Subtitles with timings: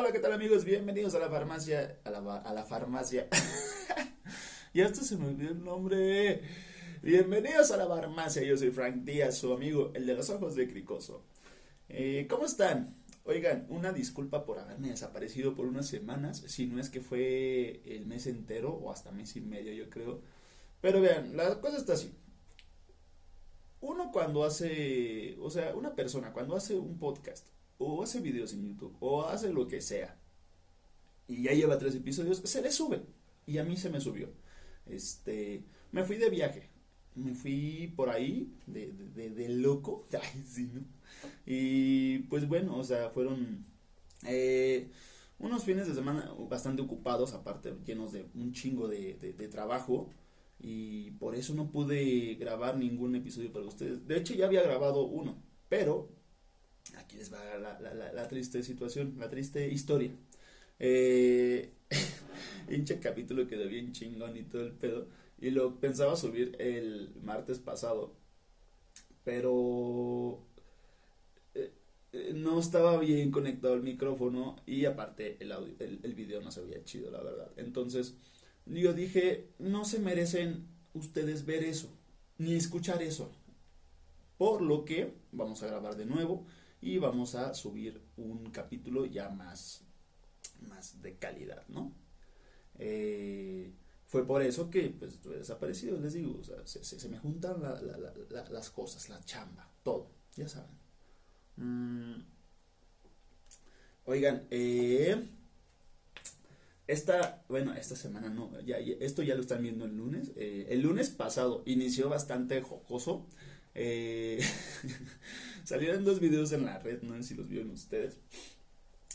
[0.00, 0.64] Hola, ¿qué tal amigos?
[0.64, 1.98] Bienvenidos a la farmacia.
[2.04, 2.10] A
[2.52, 3.26] la, farmacia.
[4.72, 6.40] ya hasta se me olvidó el nombre.
[7.02, 8.44] Bienvenidos a la farmacia.
[8.44, 11.24] Yo soy Frank Díaz, su amigo, el de los ojos de Cricoso.
[11.88, 12.94] Eh, ¿Cómo están?
[13.24, 18.06] Oigan, una disculpa por haberme desaparecido por unas semanas, si no es que fue el
[18.06, 20.22] mes entero o hasta mes y medio, yo creo.
[20.80, 22.14] Pero vean, la cosa está así.
[23.80, 27.48] Uno cuando hace, o sea, una persona cuando hace un podcast
[27.78, 30.18] o hace videos en YouTube o hace lo que sea
[31.28, 33.02] y ya lleva tres episodios, se le sube.
[33.46, 34.30] Y a mí se me subió.
[34.86, 36.70] Este, me fui de viaje.
[37.14, 40.06] Me fui por ahí de, de, loco.
[40.12, 40.80] Ay, sí, ¿no?
[41.44, 43.66] Y pues bueno, o sea, fueron
[44.26, 44.90] eh,
[45.38, 50.10] unos fines de semana bastante ocupados, aparte llenos de un chingo de, trabajo.
[50.60, 54.06] Y por eso no pude grabar ningún episodio para ustedes.
[54.08, 56.08] De hecho, ya había grabado uno, pero
[56.96, 60.10] aquí les va la, la, la, triste situación, la triste historia.
[60.78, 61.72] Eh,
[62.70, 65.08] hinche capítulo quedó bien chingón y todo el pedo.
[65.40, 68.14] Y lo pensaba subir el martes pasado.
[69.24, 70.42] Pero
[71.54, 76.62] eh, no estaba bien conectado el micrófono y aparte el, audio, el, video no se
[76.62, 77.50] veía chido, la verdad.
[77.56, 78.14] Entonces
[78.66, 81.90] yo dije, no se merecen ustedes ver eso,
[82.38, 83.30] ni escuchar eso.
[84.38, 86.46] Por lo que vamos a grabar de nuevo
[86.80, 89.84] y vamos a subir un capítulo ya más,
[90.68, 91.92] más de calidad, ¿no?
[92.78, 93.72] Eh,
[94.06, 97.62] fue por eso que pues desaparecido, les digo, se, me juntan
[98.50, 100.78] las cosas, la chamba, todo, ya saben.
[101.56, 102.24] Mm.
[104.06, 105.22] Oigan, eh,
[106.86, 110.32] esta, bueno, esta semana no, ya, esto ya lo están viendo el lunes.
[110.36, 113.26] Eh, el lunes pasado inició bastante jocoso.
[113.74, 114.40] Eh,
[115.64, 118.18] salieron dos videos en la red, no sé si los vieron ustedes.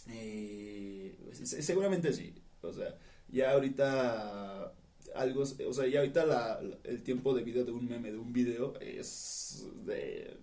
[0.09, 2.34] Eh, seguramente sí.
[2.62, 4.74] O sea, ya ahorita
[5.16, 8.34] algo, o sea, ya ahorita la, el tiempo de vida de un meme, de un
[8.34, 10.38] video, es de,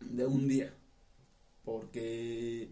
[0.00, 0.74] de un día.
[1.64, 2.70] Porque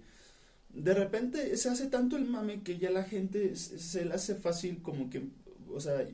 [0.72, 4.82] de repente se hace tanto el mame que ya la gente se, le hace fácil
[4.82, 5.22] como que,
[5.69, 6.09] o sea,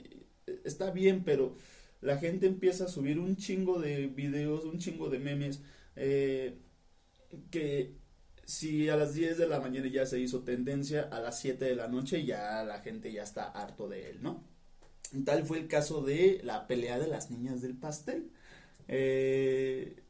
[0.64, 1.54] está bien, pero
[2.00, 5.62] la gente empieza a subir un chingo de videos, un chingo de memes,
[5.96, 6.58] eh,
[7.50, 7.96] que
[8.44, 11.76] si a las 10 de la mañana ya se hizo tendencia, a las 7 de
[11.76, 14.44] la noche ya la gente ya está harto de él, ¿no?
[15.24, 18.30] Tal fue el caso de la pelea de las niñas del pastel.
[18.88, 20.02] Eh,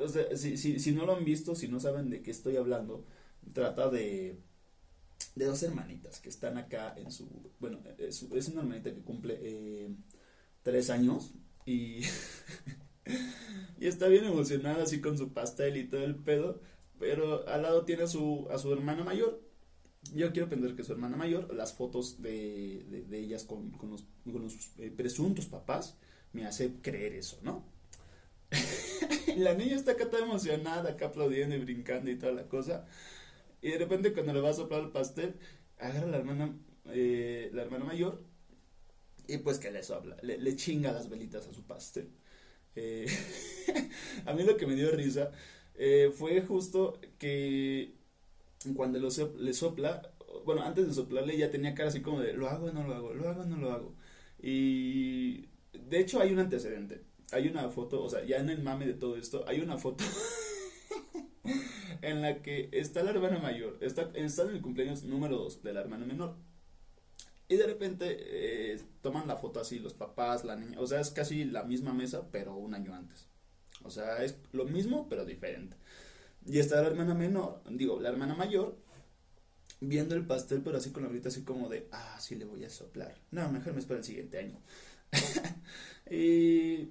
[0.00, 2.56] o sea, si, si, si, no lo han visto, si no saben de qué estoy
[2.56, 3.04] hablando,
[3.52, 4.38] trata de,
[5.34, 7.28] de dos hermanitas que están acá en su,
[7.58, 9.88] bueno, es, una hermanita que cumple eh,
[10.64, 11.32] tres años
[11.64, 12.00] y,
[13.78, 16.60] y está bien emocionada así con su pastel y todo el pedo,
[16.98, 19.40] pero al lado tiene a su, a su hermana mayor.
[20.14, 24.04] Yo quiero pensar que su hermana mayor, las fotos de, de, ellas con, con, los,
[24.24, 25.96] con los eh, presuntos papás,
[26.32, 27.64] me hace creer eso, ¿no?
[29.36, 32.86] la niña está acá toda emocionada, acá aplaudiendo y brincando y toda la cosa.
[33.62, 35.36] Y de repente cuando le va a soplar el pastel,
[35.78, 36.54] agarra a la hermana,
[36.86, 38.22] eh, la hermana mayor
[39.28, 42.08] y pues que le sopla, le, chinga las velitas a su pastel.
[42.76, 43.06] Eh,
[44.26, 45.30] a mí lo que me dio risa
[45.74, 47.94] eh, fue justo que
[48.76, 49.08] cuando lo
[49.38, 50.10] le sopla,
[50.44, 53.14] bueno, antes de soplarle ya tenía cara así como de, lo hago no lo hago,
[53.14, 53.94] lo hago no lo hago.
[54.40, 57.02] Y de hecho hay un antecedente
[57.34, 60.04] hay una foto, o sea, ya en el mame de todo esto, hay una foto
[62.02, 65.72] en la que está la hermana mayor, está, está en el cumpleaños número 2 de
[65.72, 66.36] la hermana menor.
[67.54, 71.10] Y de repente eh, toman la foto así los papás, la niña, o sea, es
[71.10, 73.28] casi la misma mesa, pero un año antes.
[73.84, 75.76] O sea, es lo mismo, pero diferente.
[76.44, 78.76] Y está la hermana menor, digo, la hermana mayor,
[79.80, 82.64] viendo el pastel, pero así con la brita así como de, ah, sí le voy
[82.64, 83.14] a soplar.
[83.30, 84.60] No, mejor me espero el siguiente año.
[86.10, 86.88] y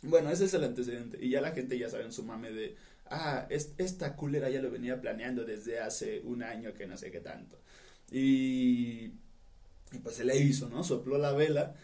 [0.00, 1.18] bueno, ese es el antecedente.
[1.20, 2.74] Y ya la gente ya sabe en su mame de,
[3.04, 7.20] ah, esta culera ya lo venía planeando desde hace un año que no sé qué
[7.20, 7.60] tanto.
[8.10, 9.12] Y,
[9.94, 10.84] y pues se le hizo, ¿no?
[10.84, 11.74] Sopló la vela.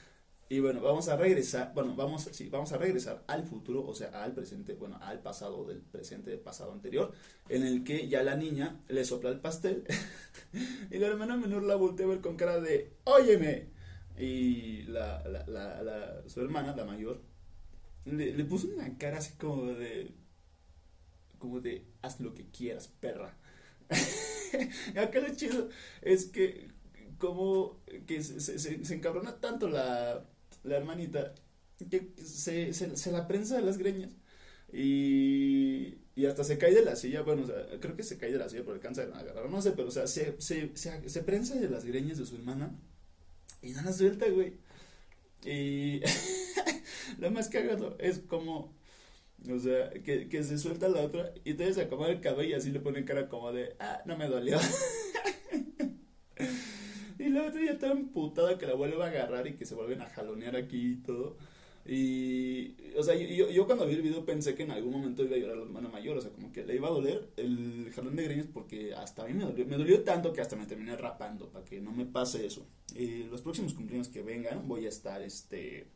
[0.49, 4.09] Y bueno, vamos a regresar, bueno, vamos, sí, vamos a regresar al futuro, o sea,
[4.25, 7.13] al presente, bueno, al pasado del presente pasado anterior,
[7.49, 9.85] en el que ya la niña le sopla el pastel
[10.91, 13.69] y la hermana menor la voltea a ver con cara de, óyeme.
[14.19, 17.23] Y la, la, la, su hermana, la mayor,
[18.05, 20.13] le, puso una cara así como de.
[21.39, 21.87] Como de.
[22.03, 23.37] Haz lo que quieras, perra.
[24.97, 25.69] Acá lo chido
[26.03, 26.70] es que.
[27.21, 30.27] Como que se, se, se encabrona tanto la,
[30.65, 31.35] la hermanita
[31.89, 34.11] que se, se, se, la prensa de las greñas.
[34.73, 38.33] Y, y hasta se cae de la silla, bueno, o sea, creo que se cae
[38.33, 41.57] de la silla por cáncer de agarrar, no sé, pero o sea, se, se, prensa
[41.57, 42.73] de las greñas de su hermana
[43.63, 44.55] y nada suelta, güey.
[45.45, 46.01] Y
[47.19, 48.75] lo más cagado es como,
[49.51, 52.55] o sea, que, que se suelta la otra y entonces se acomoda el cabello y
[52.55, 54.59] así le pone cara como de, ah, no me dolió.
[57.31, 60.11] la otra ya está emputada que la vuelve a agarrar y que se vuelven a
[60.11, 61.37] jalonear aquí y todo.
[61.87, 65.37] Y, o sea, yo, yo cuando vi el video pensé que en algún momento iba
[65.37, 68.17] a llorar la hermana mayor, o sea, como que le iba a doler el jalón
[68.17, 70.97] de greñas porque hasta a mí me dolió, me dolió tanto que hasta me terminé
[70.97, 72.67] rapando para que no me pase eso.
[73.31, 75.87] Los próximos cumpleaños que vengan voy a estar, este,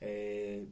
[0.00, 0.66] eh,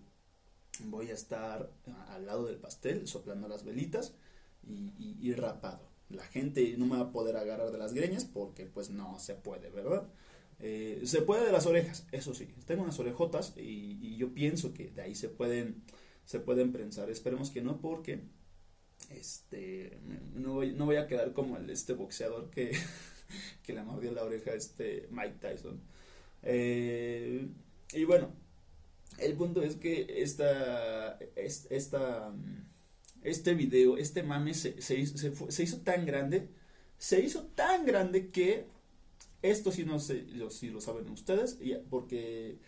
[0.85, 1.71] voy a estar
[2.09, 4.15] al lado del pastel soplando las velitas
[4.63, 5.90] y rapado.
[6.11, 9.35] La gente no me va a poder agarrar de las greñas porque pues no se
[9.35, 10.09] puede, ¿verdad?
[10.59, 12.49] Eh, se puede de las orejas, eso sí.
[12.67, 15.83] Tengo unas orejotas y, yo pienso que de ahí se pueden,
[16.25, 17.11] se pueden prensar.
[17.11, 18.21] Esperemos que no porque
[19.11, 19.99] este
[20.35, 22.73] no voy, no voy a quedar como el este boxeador que,
[23.63, 25.81] que le mordió la oreja a este Mike Tyson.
[26.43, 27.49] Eh,
[27.93, 28.31] y bueno,
[29.19, 32.33] el punto es que esta, esta,
[33.23, 36.49] este video, este mame se, se, hizo, se, se hizo tan grande,
[36.99, 38.67] se hizo tan grande que
[39.43, 41.59] esto sí no sé si lo saben ustedes,
[41.89, 42.59] porque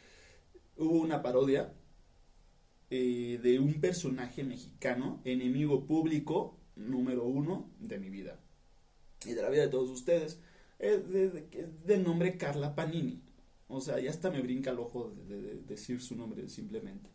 [0.77, 1.75] hubo una parodia
[2.91, 8.41] eh, de un personaje mexicano, enemigo público número uno de mi vida
[9.27, 10.41] y de la vida de todos ustedes,
[10.79, 13.23] eh, de, de, nombre Carla Panini.
[13.69, 17.09] O sea, ya hasta me brinca el ojo de, de decir su nombre simplemente.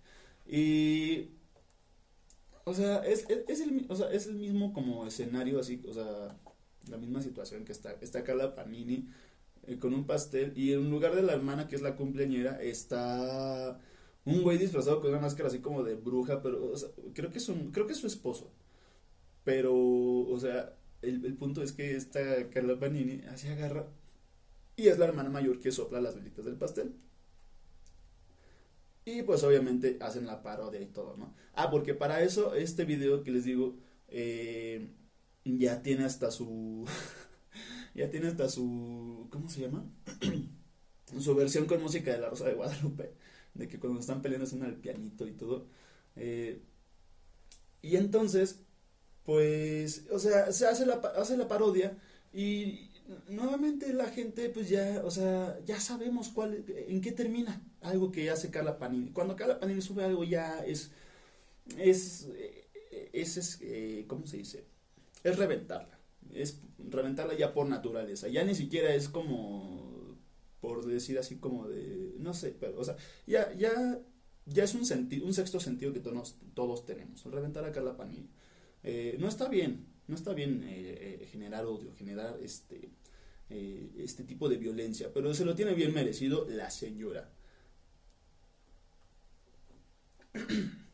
[0.48, 1.32] Y
[2.68, 6.38] o sea, es, es, el, o sea, es el mismo como escenario, así, o sea,
[6.90, 9.08] la misma situación que está, está Carla Panini
[9.68, 13.80] eh, con un pastel y en lugar de la hermana que es la cumpleañera está
[14.26, 17.38] un güey disfrazado con una máscara así como de bruja, pero o sea, creo que
[17.38, 18.52] es un, creo que es su esposo.
[19.46, 23.88] Pero, o sea, el, el punto es que esta Carla Panini así agarra
[24.76, 26.94] y es la hermana mayor que sopla las velitas del pastel.
[29.08, 31.34] Y pues obviamente hacen la parodia y todo, ¿no?
[31.54, 33.78] Ah, porque para eso este video que les digo
[34.10, 34.90] eh,
[35.46, 36.84] ya tiene hasta su
[37.96, 39.90] ya tiene hasta su, ¿cómo se llama?
[41.22, 43.14] su versión con música de La Rosa de Guadalupe,
[43.54, 45.68] de que cuando están peleando hacen el pianito y todo.
[46.18, 46.62] Eh,
[47.82, 48.60] y entonces,
[49.24, 51.98] pues, o sea, se hace la, hace la parodia
[52.34, 52.92] y
[53.30, 58.30] nuevamente la gente, pues ya, o sea, ya sabemos cuál, en qué termina algo que
[58.30, 59.12] hace Carla Panini.
[59.12, 60.92] Cuando Carla Panini sube algo ya es,
[61.78, 62.28] es,
[63.14, 64.66] es, es eh, ¿cómo se dice?
[65.24, 65.98] Es reventarla
[66.34, 68.28] es reventarla ya por naturaleza.
[68.28, 70.18] Ya ni siquiera es como,
[70.60, 72.96] por decir así como de, no sé, pero, o sea,
[73.26, 74.00] ya, ya,
[74.46, 77.24] ya es un, sentido, un sexto sentido que todos, todos tenemos.
[77.26, 78.30] Reventar a Carla Panini.
[78.84, 82.90] Eh, no está bien, no está bien eh, eh, generar odio, generar este,
[83.50, 87.30] eh, este tipo de violencia, pero se lo tiene bien merecido la señora.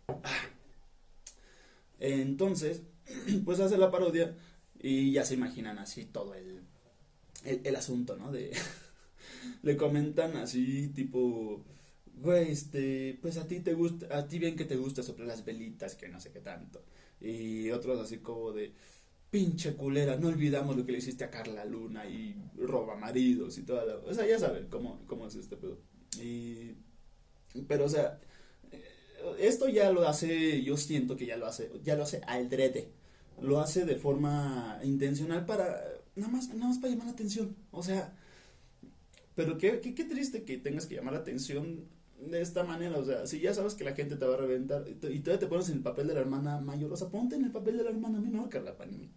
[2.00, 2.84] Entonces,
[3.46, 4.36] pues hace la parodia
[4.80, 6.62] y ya se imaginan así todo el,
[7.46, 8.32] el, el asunto, ¿no?
[8.32, 8.52] De,
[9.64, 11.64] le comentan así tipo,
[12.16, 15.46] güey, este, pues a ti te gusta, a ti bien que te gusta soplar las
[15.46, 16.84] velitas, que no sé qué tanto.
[17.22, 18.74] Y otros así como de,
[19.34, 23.64] pinche culera, no olvidamos lo que le hiciste a Carla Luna y roba maridos y
[23.64, 23.96] toda la...
[23.96, 25.80] O sea, ya saben cómo, cómo es este pedo.
[26.22, 26.74] Y...
[27.68, 28.20] Pero, o sea,
[29.40, 32.94] esto ya lo hace, yo siento que ya lo hace, ya lo hace al drede
[33.42, 35.84] lo hace de forma intencional para
[36.16, 37.56] nada más, nada más para llamar la atención.
[37.72, 38.16] O sea,
[39.36, 41.88] pero qué, qué, qué triste que tengas que llamar la atención
[42.30, 42.98] de esta manera.
[42.98, 45.48] O sea, si ya sabes que la gente te va a reventar y, todavía te
[45.48, 47.84] pones en el papel de la hermana mayor, o sea, ponte en el papel de
[47.84, 49.12] la hermana menor, Carla Panini.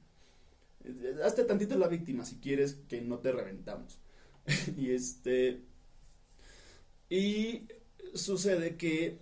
[1.24, 3.98] Hazte tantito la víctima si quieres que no te reventamos.
[4.76, 5.62] y este.
[7.08, 7.68] Y
[8.14, 9.18] sucede que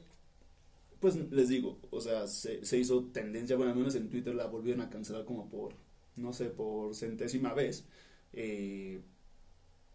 [1.04, 4.46] pues les digo, o sea, se, se, hizo tendencia, bueno, al menos en Twitter la
[4.46, 5.74] volvieron a cancelar como por,
[6.16, 7.84] no sé, por centésima vez.
[8.32, 9.02] Eh,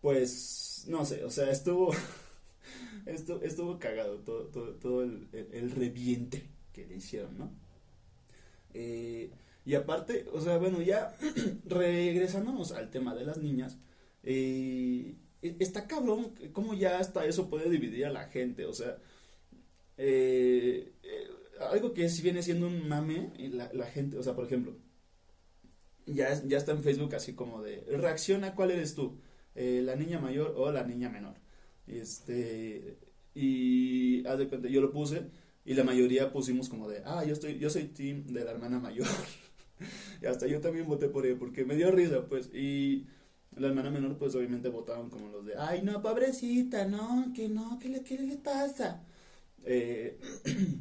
[0.02, 1.92] pues, no sé, o sea, estuvo,
[3.06, 7.52] estuvo, estuvo cagado todo, todo, todo el, reviente que le hicieron, ¿no?
[8.74, 9.32] Eh,
[9.66, 11.16] y aparte, o sea, bueno, ya
[11.66, 13.78] regresándonos al tema de las niñas,
[14.24, 18.98] eh, está cabrón cómo ya hasta eso puede dividir a la gente, o sea,
[19.98, 21.28] eh, eh,
[21.72, 24.76] algo que si viene siendo un mame, la, la, gente, o sea, por ejemplo,
[26.06, 29.20] ya, ya está en Facebook así como de, reacciona, ¿cuál eres tú?
[29.54, 31.36] ¿La niña mayor o la niña menor?
[31.90, 32.98] Este,
[33.34, 35.24] y haz de cuenta, yo lo puse
[35.66, 38.80] Y la mayoría pusimos como de, ah, yo, estoy, yo soy team de la hermana
[38.80, 39.08] mayor.
[40.22, 42.50] y hasta yo también voté por ella porque me dio risa, pues.
[42.54, 43.08] Y
[43.56, 47.80] la hermana menor, pues obviamente votaban como los de, ay, no, pobrecita, no, que no,
[47.80, 49.04] ¿qué le, qué le pasa?
[49.66, 50.20] Eh,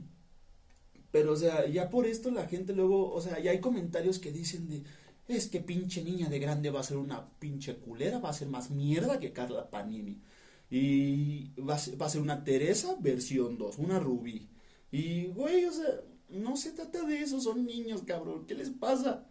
[1.10, 4.32] pero, o sea, ya por esto la gente luego, o sea, ya hay comentarios que
[4.32, 4.82] dicen de,
[5.28, 8.48] es que pinche niña de grande va a ser una pinche culera, va a ser
[8.48, 10.22] más mierda que Carla Panini.
[10.70, 14.48] Y va a ser, va a ser una Teresa versión 2, una Rubí.
[14.90, 19.26] Y, güey, o sea, no se trata de eso, son niños, cabrón, ¿qué les pasa?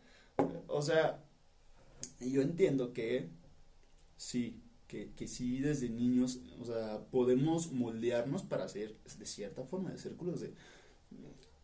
[0.67, 1.23] O sea,
[2.19, 3.29] yo entiendo que
[4.17, 9.91] sí, que, que sí desde niños, o sea, podemos moldearnos para ser de cierta forma,
[9.91, 10.53] de círculos de...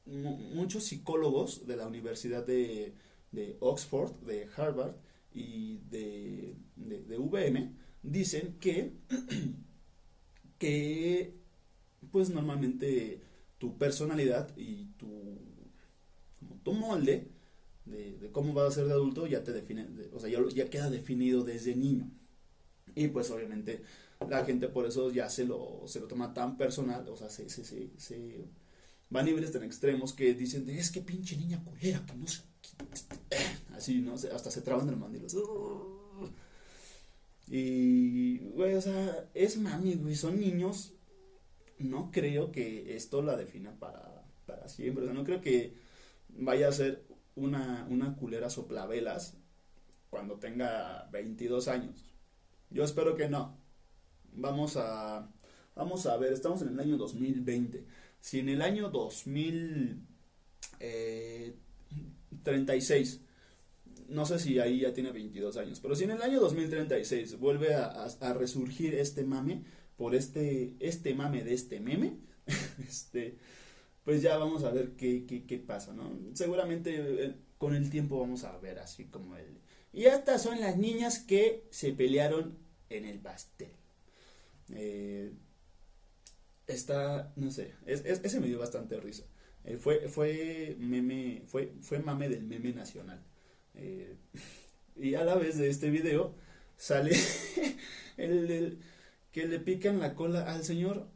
[0.06, 2.94] Muchos psicólogos de la Universidad de,
[3.32, 4.96] de Oxford, de Harvard
[5.34, 8.93] y de, de, de VM dicen que,
[10.60, 11.33] que
[12.12, 13.22] pues normalmente
[13.57, 15.39] tu personalidad y tu,
[16.63, 17.31] tu molde
[17.86, 21.43] de, cómo vas a ser de adulto ya te define, o sea, ya, queda definido
[21.43, 22.12] desde niño.
[22.95, 23.81] Y pues obviamente
[24.29, 27.50] la gente por eso ya se lo, se lo toma tan personal, o sea, se,
[27.50, 28.45] se, se, se
[29.13, 32.41] va a niveles tan extremos que dicen, es que pinche niña culera, que no sé,
[33.75, 34.13] así, ¿no?
[34.13, 35.27] Hasta se traban del mandilo.
[37.48, 40.94] Y, güey, o sea, es mami, güey, son niños.
[41.80, 45.04] No creo que esto la defina para, para siempre.
[45.04, 45.76] O sea, no creo que
[46.30, 49.38] vaya a ser una, una culera soplavelas
[50.10, 52.14] cuando tenga 22 años.
[52.70, 53.58] Yo espero que no.
[54.32, 55.30] Vamos a,
[55.76, 57.86] vamos a ver, estamos en el año 2020.
[58.20, 60.00] Si en el año 2036,
[60.80, 63.20] eh,
[64.13, 67.74] no sé si ahí ya tiene 22 años, pero si en el año 2036 vuelve
[67.75, 69.63] a, resurgir este mame,
[69.98, 72.17] por este, este mame de este meme,
[72.88, 73.38] este,
[74.03, 76.12] pues ya vamos a ver qué, qué, qué pasa, ¿no?
[76.34, 79.60] Seguramente eh, con el tiempo vamos a ver así como el...
[79.91, 82.58] Y estas son las niñas que se pelearon
[82.89, 83.72] en el pastel.
[84.70, 85.32] Eh,
[86.67, 89.24] está, no sé, es, ese me dio bastante risa.
[89.63, 93.24] Eh, fue, fue meme, fue, fue mame del meme nacional.
[94.96, 96.36] y a la vez de este video
[96.77, 97.15] sale
[98.18, 98.80] el,
[99.32, 101.08] que le pican la cola al señor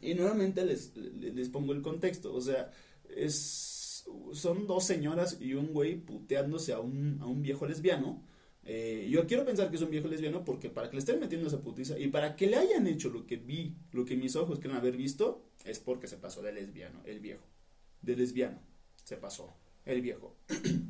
[0.00, 2.70] y nuevamente les, les pongo el contexto, o sea,
[3.08, 8.22] es, son dos señoras y un güey puteándose a un, a un viejo lesbiano.
[8.64, 11.48] Eh, yo quiero pensar que es un viejo lesbiano porque para que le estén metiendo
[11.48, 14.58] esa putiza y para que le hayan hecho lo que vi, lo que mis ojos
[14.58, 17.44] quieren haber visto, es porque se pasó de lesbiano, el viejo.
[18.02, 18.60] De lesbiano,
[19.02, 20.36] se pasó, el viejo.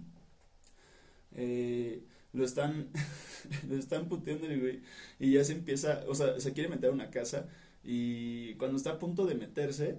[1.35, 2.88] eh, lo están,
[3.68, 4.82] lo están puteando güey
[5.18, 7.49] y ya se empieza, o sea, se quiere meter a una casa
[7.85, 9.99] y cuando está a punto de meterse,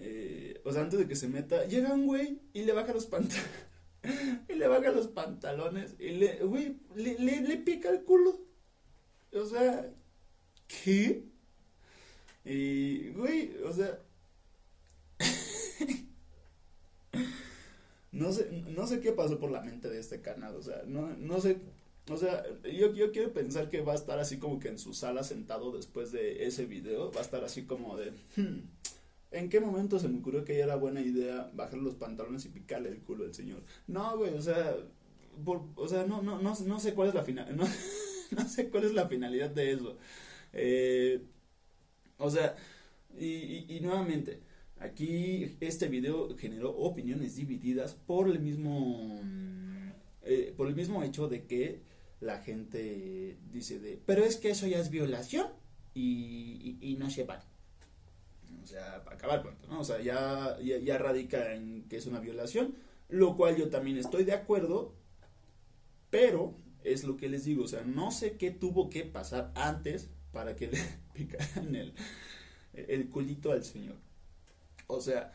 [0.00, 3.06] eh, o sea, antes de que se meta, llega un güey y le baja los
[3.06, 3.70] pantalones.
[4.48, 8.40] y le baja los pantalones y le, güey, le, le, pica el culo.
[9.32, 9.88] O sea,
[10.66, 11.24] ¿qué?
[12.44, 14.00] Y, güey, o sea...
[18.12, 21.08] no sé, no sé qué pasó por la mente de este canal, o sea, no,
[21.16, 21.60] no sé
[22.10, 24.94] o sea, yo, yo quiero pensar que va a estar así como que en su
[24.94, 27.12] sala sentado después de ese video.
[27.12, 28.12] Va a estar así como de...
[28.36, 28.62] Hmm,
[29.30, 32.88] ¿En qué momento se me ocurrió que era buena idea bajar los pantalones y picarle
[32.88, 33.62] el culo al señor?
[33.86, 34.76] No, güey, o sea...
[35.76, 37.56] o sea, no, no, no, no sé cuál es la final...
[37.56, 37.64] No,
[38.42, 39.96] no sé cuál es la finalidad de eso.
[40.52, 41.20] Eh,
[42.18, 42.54] o sea,
[43.18, 44.40] y, y, nuevamente,
[44.80, 49.20] aquí este video generó opiniones divididas por el mismo...
[50.22, 51.80] Eh, por el mismo hecho de que
[52.20, 55.46] la gente dice de, pero es que eso ya es violación
[55.94, 57.44] y, no se vale.
[58.62, 59.80] O sea, para acabar pronto, ¿no?
[59.80, 62.74] O sea, ya, ya, radica en que es una violación,
[63.08, 64.94] lo cual yo también estoy de acuerdo,
[66.10, 70.10] pero es lo que les digo, o sea, no sé qué tuvo que pasar antes
[70.32, 70.78] para que le
[71.14, 71.94] picaran el,
[72.74, 73.96] el culito al señor.
[74.90, 75.32] O sea,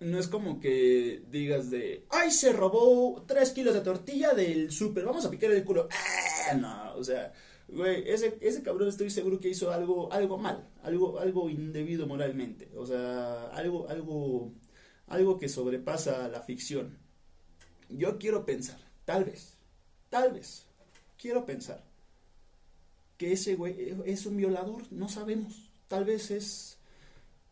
[0.00, 5.04] no es como que digas de, ay, se robó tres kilos de tortilla del súper,
[5.04, 5.88] vamos a picar el culo.
[6.50, 7.32] Ah, no, o sea,
[7.68, 12.70] güey, ese, ese cabrón estoy seguro que hizo algo, algo mal, algo, algo indebido moralmente,
[12.76, 14.52] o sea, algo, algo,
[15.06, 16.98] algo que sobrepasa la ficción.
[17.88, 19.54] Yo quiero pensar, tal vez,
[20.10, 20.66] tal vez,
[21.18, 21.82] quiero pensar
[23.16, 26.73] que ese güey es un violador, no sabemos, tal vez es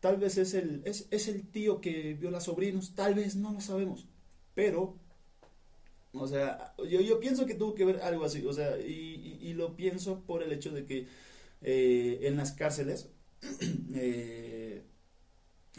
[0.03, 3.61] Tal vez es el, es, es el tío que viola sobrinos, tal vez no lo
[3.61, 4.05] sabemos.
[4.53, 4.99] Pero,
[6.11, 9.53] o sea, yo, yo pienso que tuvo que ver algo así, o sea, y, y,
[9.53, 11.07] lo pienso por el hecho de que
[11.61, 13.11] eh, en las cárceles,
[13.95, 14.83] eh,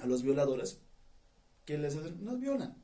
[0.00, 0.80] a los violadores
[1.66, 2.82] que les hacen, nos violan.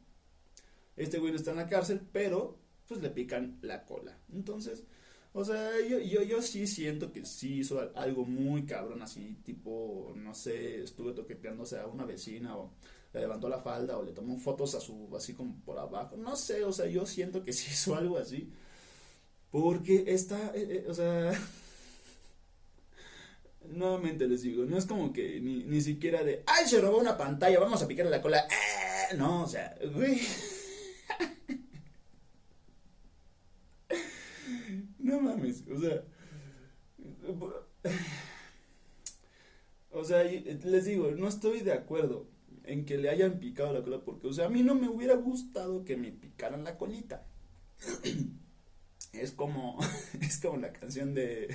[0.94, 4.18] Este güey no está en la cárcel, pero pues le pican la cola.
[4.30, 4.85] Entonces,
[5.32, 10.12] o sea, yo, yo, yo sí siento que sí hizo algo muy cabrón, así, tipo,
[10.16, 12.72] no sé, estuve toqueteándose a una vecina o
[13.12, 16.37] le levantó la falda o le tomó fotos a su, así como por abajo, no
[16.37, 18.50] sé, o sea, yo siento que sí hizo algo así.
[19.50, 21.32] Porque está, eh, eh, o sea,
[23.68, 27.16] nuevamente les digo, no es como que ni, ni siquiera de, ay, se robó una
[27.16, 28.46] pantalla, vamos a picarle la cola.
[28.49, 29.16] ¡Eh!
[29.16, 30.20] No, o sea, güey.
[34.99, 36.04] No mames, o sea.
[39.90, 42.28] O sea, les digo, no estoy de acuerdo
[42.64, 45.14] en que le hayan picado la cola porque, o sea, a mí no me hubiera
[45.14, 47.26] gustado que me picaran la colita.
[49.12, 49.78] Es como,
[50.20, 51.49] es como la canción de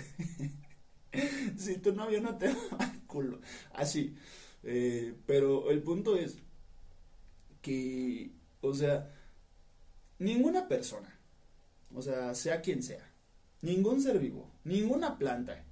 [1.57, 3.39] si tu novio no te va al culo,
[3.73, 4.15] así.
[4.63, 6.37] Eh, pero el punto es
[7.61, 9.11] que, o sea,
[10.19, 11.19] ninguna persona,
[11.93, 13.11] o sea, sea quien sea,
[13.61, 15.65] Ningún ser vivo, ninguna planta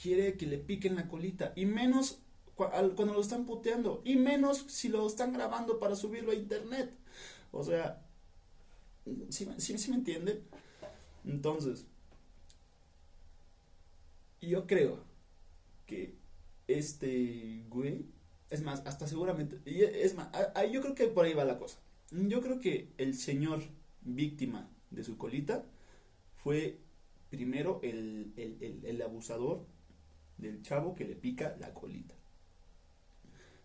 [0.00, 2.22] quiere que le piquen la colita, y menos
[2.54, 6.90] cuando lo están puteando, y menos si lo están grabando para subirlo a internet.
[7.52, 8.02] O sea,
[9.28, 10.42] ¿sí, sí, me entienden?
[11.24, 11.86] Entonces,
[14.40, 15.04] yo creo
[15.86, 16.16] que
[16.66, 18.06] este güey,
[18.50, 20.28] es más, hasta seguramente, es más,
[20.72, 21.78] yo creo que por ahí va la cosa.
[22.10, 23.62] Yo creo que el señor
[24.02, 25.66] víctima de su colita
[26.36, 26.80] fue
[27.30, 29.66] primero el, abusador
[30.38, 32.14] del chavo que le pica la colita.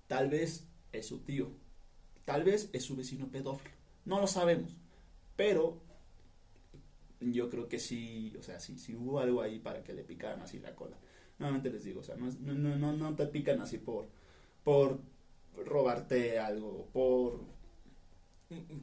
[0.08, 1.52] Tal vez es su tío,
[2.26, 3.76] tal vez es su vecino pedófilo,
[4.06, 4.76] no lo sabemos,
[5.36, 5.82] pero
[7.20, 10.42] yo creo que sí, o sea, sí, sí hubo algo ahí para que le picaran
[10.42, 10.98] así la cola.
[11.40, 14.10] Nuevamente les digo, o sea, no, no, no, no te pican así por,
[14.64, 15.00] por
[15.56, 17.42] robarte algo, por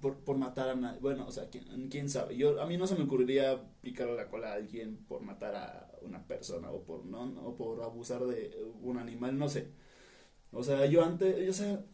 [0.00, 1.00] por, por matar a nadie.
[1.00, 2.36] Bueno, o sea, ¿quién, quién sabe.
[2.36, 5.98] Yo, a mí no se me ocurriría picar la cola a alguien por matar a
[6.02, 9.68] una persona o por, no, o por abusar de un animal, no sé.
[10.52, 11.84] O sea, yo antes, o sea,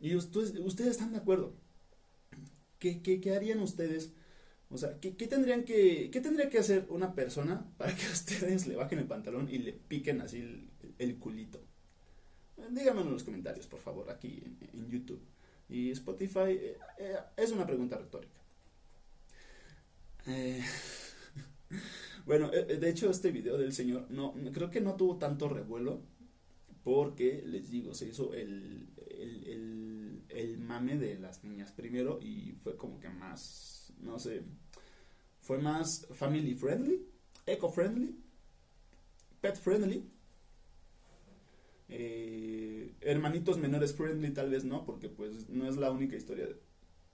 [0.00, 1.54] y ustedes, ustedes están de acuerdo.
[2.78, 4.12] ¿Qué, qué, qué harían ustedes?
[4.70, 8.66] O sea, ¿qué, ¿qué, tendrían que, ¿qué tendría que hacer una persona para que ustedes
[8.66, 11.60] le bajen el pantalón y le piquen así el, culito?
[12.70, 15.22] Díganmelo en los comentarios, por favor, aquí en YouTube.
[15.68, 18.40] Y Spotify eh, eh, es una pregunta retórica.
[20.26, 20.62] Eh,
[22.26, 26.02] bueno, de hecho este video del señor no creo que no tuvo tanto revuelo
[26.82, 32.76] porque les digo, se hizo el, el, el, mame de las niñas primero y fue
[32.76, 34.42] como que más, no sé,
[35.40, 37.06] fue más family friendly,
[37.44, 38.18] eco friendly,
[39.40, 40.10] pet friendly
[41.88, 46.48] eh, hermanitos menores friendly tal vez no, porque pues no es la única historia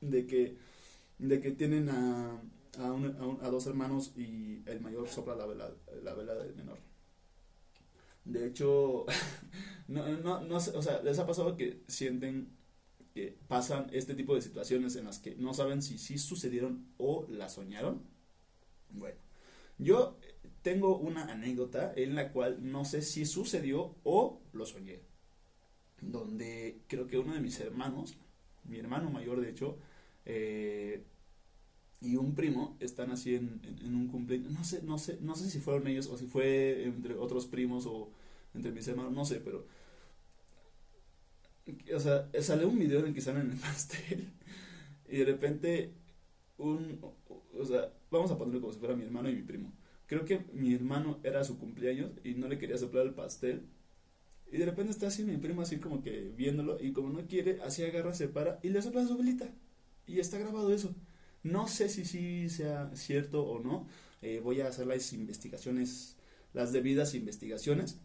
[0.01, 0.57] de, que,
[1.19, 2.43] de que tienen a,
[2.79, 6.79] a, dos hermanos y el mayor sopla la vela, la vela del menor.
[8.25, 9.07] De hecho,
[9.89, 12.57] no, no, no, o sea, les ha pasado que sienten
[13.15, 17.27] que pasan este tipo de situaciones en las que no saben si sí sucedieron o
[17.29, 18.03] la soñaron.
[18.91, 19.19] Bueno,
[19.79, 20.19] yo
[20.65, 25.03] tengo una anécdota en la cual no sé si sucedió o lo soñé.
[26.01, 28.17] Donde creo que uno de mis hermanos,
[28.65, 29.77] mi hermano mayor de hecho,
[30.25, 31.05] eh,
[32.01, 34.53] y un primo están así en, un cumpleaños.
[34.53, 37.85] No sé, no sé, no sé si fueron ellos o si fue entre otros primos
[37.87, 38.11] o
[38.55, 39.67] entre mis hermanos, no sé, pero.
[41.95, 44.33] O sea, sale un video en el que salen en el pastel.
[45.09, 45.93] Y de repente,
[46.57, 47.01] un.
[47.59, 49.73] O sea, vamos a ponerlo como si fuera mi hermano y mi primo
[50.07, 53.67] Creo que mi hermano era su cumpleaños y no le quería soplar el pastel.
[54.53, 57.61] Y de repente está así mi primo así como que viéndolo y como no quiere,
[57.63, 59.51] así agarra, se para y le sopla su velita.
[60.07, 60.95] Y está grabado eso.
[61.43, 63.87] No sé si sí sea cierto o no.
[64.23, 66.17] Eh, voy a hacer las investigaciones,
[66.53, 67.99] las debidas investigaciones.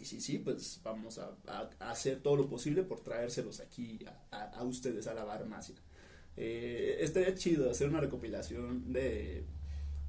[0.00, 1.36] Y si sí, pues vamos a,
[1.80, 3.98] hacer todo lo posible por traérselos aquí
[4.30, 5.74] a, ustedes a la farmacia.
[6.36, 9.44] Eh, estaría chido hacer una recopilación de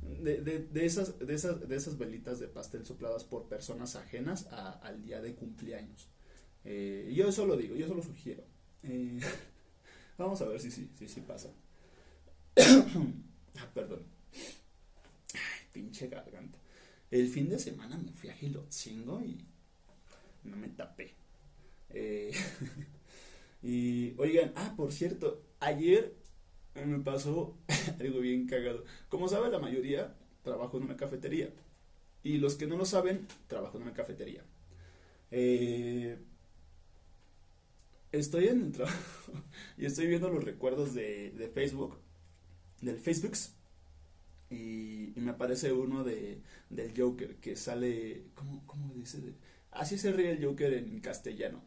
[0.02, 4.48] de, de, de, esas, de, esas, de esas velitas de pastel sopladas por personas ajenas
[4.48, 6.10] al día de cumpleaños.
[6.64, 8.44] Eh, yo eso lo digo, yo eso lo sugiero.
[8.84, 9.20] Eh,
[10.18, 11.50] vamos a ver si sí si, pasa.
[12.58, 14.04] ah, perdón.
[15.34, 16.58] Ay, pinche garganta.
[17.10, 19.46] El fin de semana me fui a Gilotzingo y
[20.44, 21.14] no me tapé.
[21.90, 22.32] Eh,
[23.62, 26.16] y oigan, ah, por cierto, ayer
[26.76, 27.58] me pasó
[28.00, 28.84] algo bien cagado.
[29.10, 31.54] Como sabe la mayoría, trabajo en una cafetería.
[32.24, 34.44] Y los que no lo saben, trabajo en una cafetería.
[35.32, 36.18] Eh,
[38.12, 39.34] estoy en el trabajo
[39.78, 41.98] y estoy viendo los recuerdos de, Facebook,
[42.82, 43.34] del Facebook,
[44.50, 49.20] y, y, me aparece uno de, del Joker que sale, ¿cómo, cómo dice?
[49.72, 51.64] Así se ríe el Joker en castellano.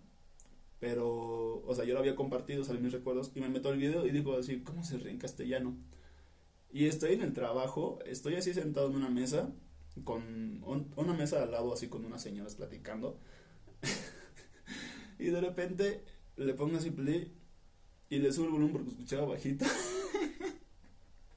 [0.85, 4.05] Pero, o sea, yo lo había compartido, salen mis recuerdos, y me meto al video
[4.05, 5.79] y digo así, ¿cómo se ríe en castellano?
[6.70, 9.51] Y estoy en el trabajo, estoy así sentado en una mesa,
[10.05, 13.18] con una mesa al lado así con unas señoras platicando.
[15.18, 16.05] y de repente
[16.37, 17.33] le pongo así play
[18.11, 19.64] y le subo el volumen porque escuchaba bajito.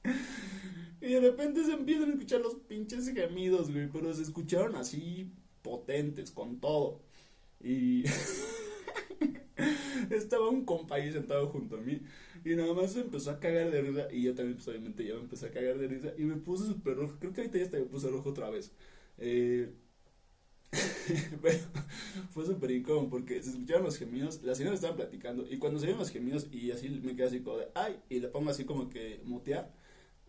[1.00, 5.32] y de repente se empiezan a escuchar los pinches gemidos, güey, pero se escucharon así
[5.62, 7.00] potentes, con todo.
[7.60, 8.04] Y
[10.16, 12.00] estaba un compa ahí sentado junto a mí
[12.44, 15.14] y nada más se empezó a cagar de risa y yo también pues obviamente ya
[15.14, 17.64] me empecé a cagar de risa y me puse súper rojo, creo que ahorita ya
[17.64, 18.72] hasta me puse rojo otra vez.
[19.18, 19.72] Eh,
[21.42, 21.58] pero
[22.30, 25.86] fue súper incómodo porque se escucharon los gemidos, las señoras estaban platicando y cuando se
[25.86, 28.64] oyeron los gemidos y así me quedé así como de ay y le pongo así
[28.64, 29.72] como que mutear,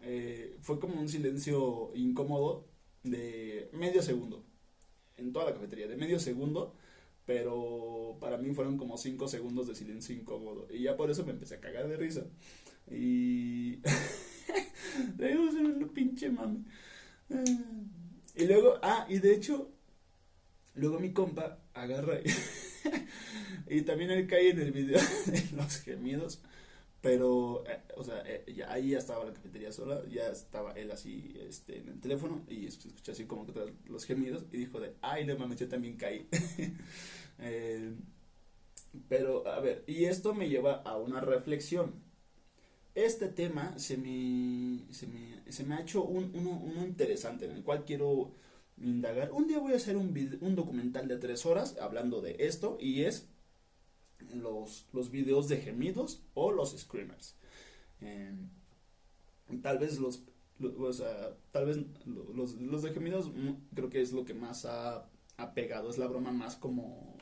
[0.02, 2.68] eh, fue como un silencio incómodo
[3.04, 4.46] de medio segundo
[5.18, 6.76] en toda la cafetería, de medio segundo
[7.30, 10.66] pero para mí fueron como 5 segundos de silencio incómodo.
[10.74, 12.26] Y ya por eso me empecé a cagar de risa.
[12.90, 13.78] Y.
[15.94, 16.66] Pinche mami.
[18.36, 19.70] Y luego, ah, y de hecho,
[20.74, 22.32] luego mi compa agarra y,
[23.78, 26.42] y también él cae en el video de los gemidos.
[27.02, 30.92] Pero, eh, o sea, eh, ya, ahí ya estaba la cafetería sola, ya estaba él
[30.92, 34.94] así este, en el teléfono y escuché así como que los gemidos y dijo de,
[35.02, 36.28] ay, no mames, yo también caí.
[37.42, 37.94] Eh,
[39.08, 41.94] pero, a ver, y esto me lleva a una reflexión.
[42.96, 47.52] Este tema se me, se me, se me ha hecho un, uno, uno, interesante en
[47.52, 48.34] el cual quiero
[48.78, 49.32] indagar.
[49.32, 53.04] Un día voy a hacer un, un documental de tres horas hablando de esto y
[53.04, 53.30] es
[54.34, 57.36] los, los videos de gemidos o los screamers.
[58.02, 58.34] Eh,
[59.62, 60.24] tal vez los,
[61.52, 65.54] tal vez los, los de gemidos mm, creo que es lo que más ha, ha
[65.54, 67.18] pegado, es la broma más como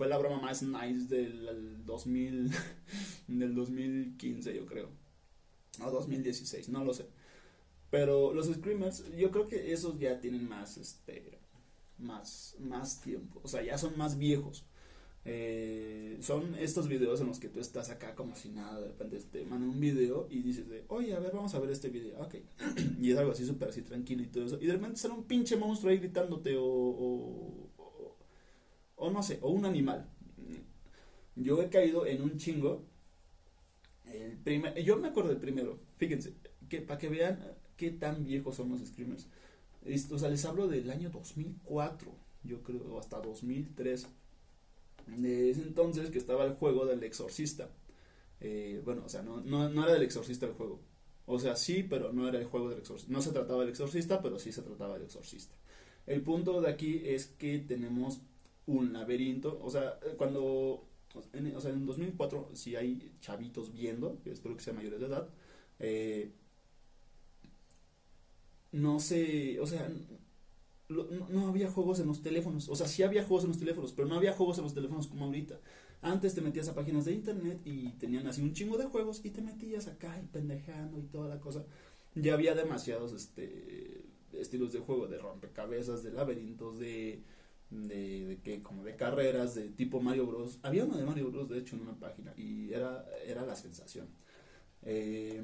[0.00, 2.50] fue la broma más nice del 2000,
[3.28, 4.88] del 2015, yo creo.
[5.84, 7.06] O 2016, no lo sé.
[7.90, 11.38] Pero los screamers, yo creo que esos ya tienen más, este,
[11.98, 13.42] más, más tiempo.
[13.44, 14.64] O sea, ya son más viejos.
[15.24, 19.20] Eh, son estos videos en los que tú estás acá como si nada, de repente
[19.30, 22.18] te mandan un video y dices de, oye, a ver, vamos a ver este video,
[22.20, 22.36] ok,
[23.00, 25.24] y es algo así súper así tranquilo y todo eso, y de repente sale un
[25.24, 27.68] pinche monstruo ahí gritándote o,
[28.96, 30.08] o no sé, o un animal.
[31.34, 32.84] Yo he caído en un chingo.
[34.04, 36.34] El primer, yo me acuerdo del primero, fíjense,
[36.68, 37.40] que para que vean
[37.76, 39.26] qué tan viejos son los screamers.
[40.10, 42.12] o sea, les hablo del año 2004,
[42.44, 44.06] yo creo, o hasta 2003.
[45.16, 47.70] De ese entonces que estaba el juego del exorcista.
[48.40, 50.80] Eh, bueno, o sea, no, no, no era del exorcista el juego.
[51.26, 53.12] O sea, sí, pero no era el juego del exorcista.
[53.12, 55.54] No se trataba del exorcista, pero sí se trataba del exorcista.
[56.06, 58.20] El punto de aquí es que tenemos
[58.66, 59.60] un laberinto.
[59.62, 60.86] O sea, cuando.
[61.54, 65.28] O sea, en 2004, si hay chavitos viendo, espero que sean mayores de edad,
[65.80, 66.30] eh,
[68.72, 69.90] no sé, o sea,
[70.90, 72.68] no, había juegos en los teléfonos.
[72.68, 75.06] O sea, sí había juegos en los teléfonos, pero no había juegos en los teléfonos
[75.06, 75.60] como ahorita.
[76.02, 79.30] Antes te metías a páginas de internet y tenían así un chingo de juegos y
[79.30, 81.64] te metías acá y pendejando y toda la cosa.
[82.14, 87.22] Ya había demasiados este estilos de juego, de rompecabezas, de laberintos, de
[87.70, 90.58] de, que como de carreras de tipo Mario Bros.
[90.62, 91.48] Había uno de Mario Bros.
[91.48, 94.08] de hecho en una página y era, era la sensación.
[94.82, 95.42] Eh,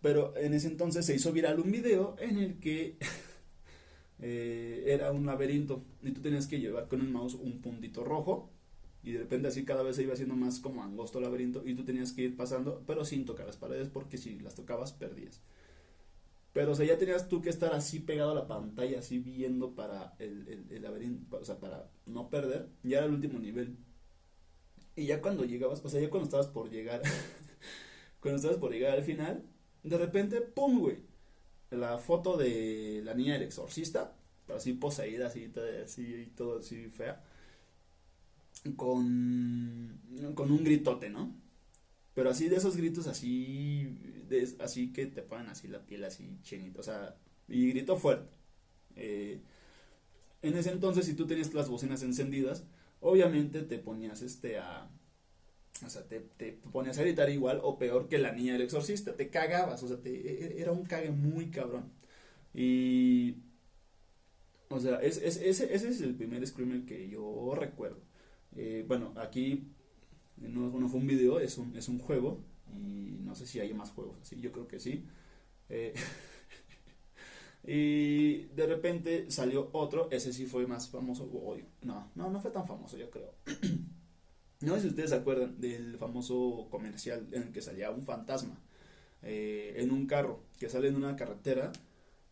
[0.00, 2.98] pero en ese entonces se hizo viral un video en el que
[4.20, 8.50] eh, era un laberinto y tú tenías que llevar con el mouse un puntito rojo
[9.02, 11.74] y de repente así cada vez se iba haciendo más como angosto el laberinto y
[11.74, 15.42] tú tenías que ir pasando pero sin tocar las paredes porque si las tocabas perdías.
[16.56, 19.74] Pero, o sea, ya tenías tú que estar así pegado a la pantalla, así viendo
[19.74, 22.70] para el, el, laberinto, o sea, para no perder.
[22.82, 23.76] Ya era el último nivel.
[24.96, 27.02] Y ya cuando llegabas, o sea, ya cuando estabas por llegar,
[28.20, 29.44] cuando estabas por llegar al final,
[29.82, 30.96] de repente, ¡pum, güey!
[31.70, 34.14] La foto de la niña del exorcista,
[34.54, 35.52] así poseída, así,
[35.84, 37.22] así, todo así fea,
[38.76, 40.00] con,
[40.34, 41.34] con un gritote, ¿no?
[42.14, 44.24] Pero así de esos gritos así,
[44.60, 47.16] así que te ponen así la piel así chinita, o sea,
[47.48, 48.34] y grito fuerte.
[48.96, 49.40] Eh,
[50.42, 52.64] en ese entonces, si tú tenías las bocinas encendidas,
[53.00, 54.88] obviamente te ponías este a...
[55.84, 59.14] O sea, te, te ponías a gritar igual o peor que la niña del exorcista.
[59.16, 61.92] Te cagabas, o sea, te, e, e, era un cague muy cabrón.
[62.54, 63.36] Y...
[64.68, 68.00] O sea, es, ese, ese es el primer screamer que yo recuerdo.
[68.56, 69.68] Eh, bueno, aquí
[70.38, 72.44] No, no fue un video, es un, es un juego.
[72.72, 75.04] Y no sé si hay más juegos así, yo creo que sí.
[75.70, 75.94] Eh,
[77.64, 81.30] y de repente salió otro, ese sí fue más famoso.
[81.82, 83.34] no, no, no fue tan famoso, yo creo.
[84.60, 88.58] no sé si ustedes se acuerdan del famoso comercial en el que salía un fantasma
[89.22, 91.72] eh, en un carro, que sale en una carretera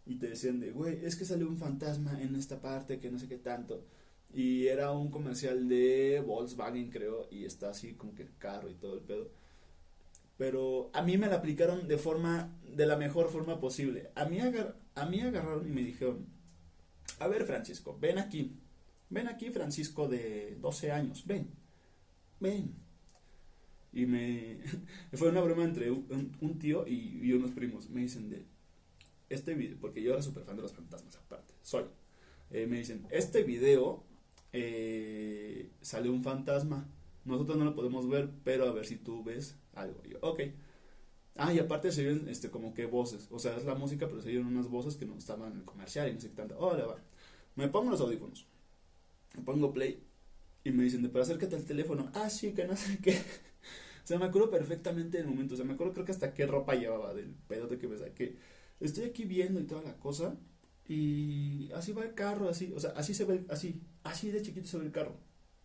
[0.06, 3.18] y te decían de, güey, es que salió un fantasma en esta parte que no
[3.18, 3.84] sé qué tanto.
[4.32, 8.74] Y era un comercial de Volkswagen, creo, y está así como que el carro y
[8.74, 9.30] todo el pedo.
[10.36, 14.10] Pero a mí me la aplicaron de forma, de la mejor forma posible.
[14.14, 16.26] A mí, a mí agarraron y me dijeron,
[17.18, 18.58] a ver Francisco, ven aquí.
[19.10, 21.48] Ven aquí Francisco de 12 años, ven,
[22.40, 22.74] ven.
[23.92, 24.58] Y me...
[25.12, 27.90] fue una broma entre un, tío y, unos primos.
[27.90, 28.46] Me dicen de...
[29.30, 31.84] Este video, porque yo era súper fan de los fantasmas aparte, soy.
[32.50, 34.04] Eh, me dicen, este video
[34.52, 36.88] eh, sale un fantasma.
[37.24, 40.02] Nosotros no lo podemos ver, pero a ver si tú ves algo.
[40.04, 40.40] yo, ok.
[41.36, 43.28] Ah, y aparte se oyen este, como que voces.
[43.32, 45.64] O sea, es la música, pero se oyen unas voces que no estaban en el
[45.64, 46.56] comercial y no sé qué tanto.
[46.58, 46.96] Hola, va.
[47.56, 48.46] Me pongo los audífonos.
[49.34, 50.04] Me pongo play.
[50.64, 52.10] Y me dicen, pero acércate al teléfono.
[52.14, 53.12] Ah, sí, que no sé qué.
[54.04, 55.54] o sea, me acuerdo perfectamente del momento.
[55.54, 58.36] O sea, me acuerdo creo que hasta qué ropa llevaba del pedote que me saqué.
[58.80, 60.36] Estoy aquí viendo y toda la cosa.
[60.88, 62.72] Y así va el carro, así.
[62.74, 63.82] O sea, así se ve, así.
[64.02, 65.18] Así de chiquito se ve el carro.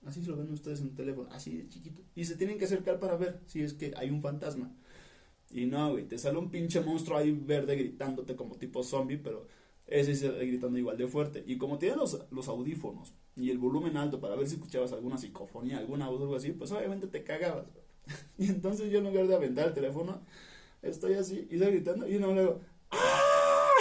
[0.05, 2.01] Así se lo ven ustedes en el teléfono, así de chiquito.
[2.15, 4.73] Y se tienen que acercar para ver si es que hay un fantasma.
[5.51, 9.47] Y no, güey, te sale un pinche monstruo ahí verde gritándote como tipo zombie, pero
[9.89, 11.43] ese se gritando igual de fuerte.
[11.45, 15.17] Y como tiene los, los audífonos y el volumen alto para ver si escuchabas alguna
[15.17, 17.65] psicofonía, alguna voz o algo así, pues obviamente te cagabas.
[18.38, 20.21] y entonces yo en lugar de aventar el teléfono,
[20.82, 22.62] estoy así y estoy gritando y no le digo,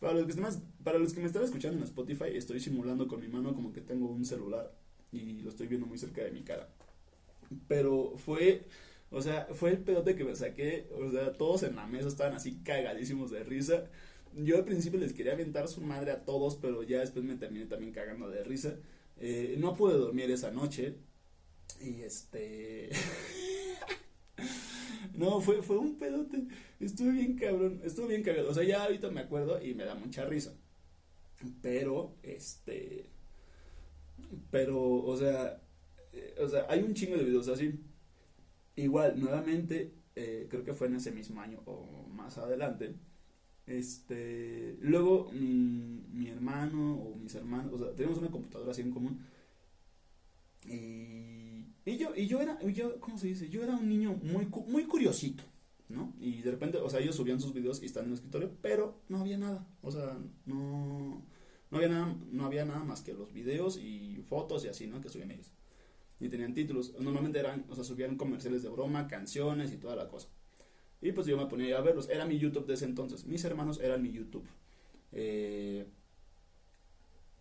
[0.00, 0.42] Para los, que
[0.84, 3.80] para los que me están escuchando en Spotify, estoy simulando con mi mano como que
[3.80, 4.72] tengo un celular
[5.10, 6.68] y lo estoy viendo muy cerca de mi cara.
[7.66, 8.66] Pero fue,
[9.10, 12.34] o sea, fue el pedote que me saqué, o sea, todos en la mesa estaban
[12.34, 13.84] así cagadísimos de risa.
[14.34, 17.66] Yo al principio les quería aventar su madre a todos, pero ya después me terminé
[17.66, 18.76] también cagando de risa.
[19.18, 20.96] Eh, no pude dormir esa noche
[21.80, 22.90] y este...
[25.16, 26.46] No, fue, fue un pedote.
[26.78, 27.80] Estuve bien cabrón.
[27.84, 28.50] Estuve bien cagado.
[28.50, 30.54] O sea, ya ahorita me acuerdo y me da mucha risa.
[31.62, 33.06] Pero, este.
[34.50, 35.60] Pero, o sea.
[36.12, 37.78] Eh, o sea, hay un chingo de videos así.
[38.76, 42.94] Igual, nuevamente, eh, creo que fue en ese mismo año o más adelante.
[43.66, 44.76] Este.
[44.80, 47.72] Luego, mi, mi hermano o mis hermanos.
[47.74, 49.20] O sea, tenemos una computadora así en común.
[50.64, 51.36] Y
[51.86, 53.48] y yo, y yo era, yo, ¿cómo se dice?
[53.48, 55.44] Yo era un niño muy, muy curiosito,
[55.88, 56.12] ¿no?
[56.18, 58.98] Y de repente, o sea, ellos subían sus videos y están en el escritorio, pero
[59.08, 59.64] no había nada.
[59.82, 61.22] O sea, no,
[61.70, 65.00] no había nada, no había nada más que los videos y fotos y así, ¿no?
[65.00, 65.52] Que subían ellos.
[66.20, 66.94] Y tenían títulos.
[66.98, 70.28] Normalmente eran, o sea, subían comerciales de broma, canciones y toda la cosa.
[71.00, 72.08] Y pues yo me ponía a verlos.
[72.08, 73.26] Era mi YouTube de ese entonces.
[73.26, 74.46] Mis hermanos eran mi YouTube.
[75.12, 75.86] Eh,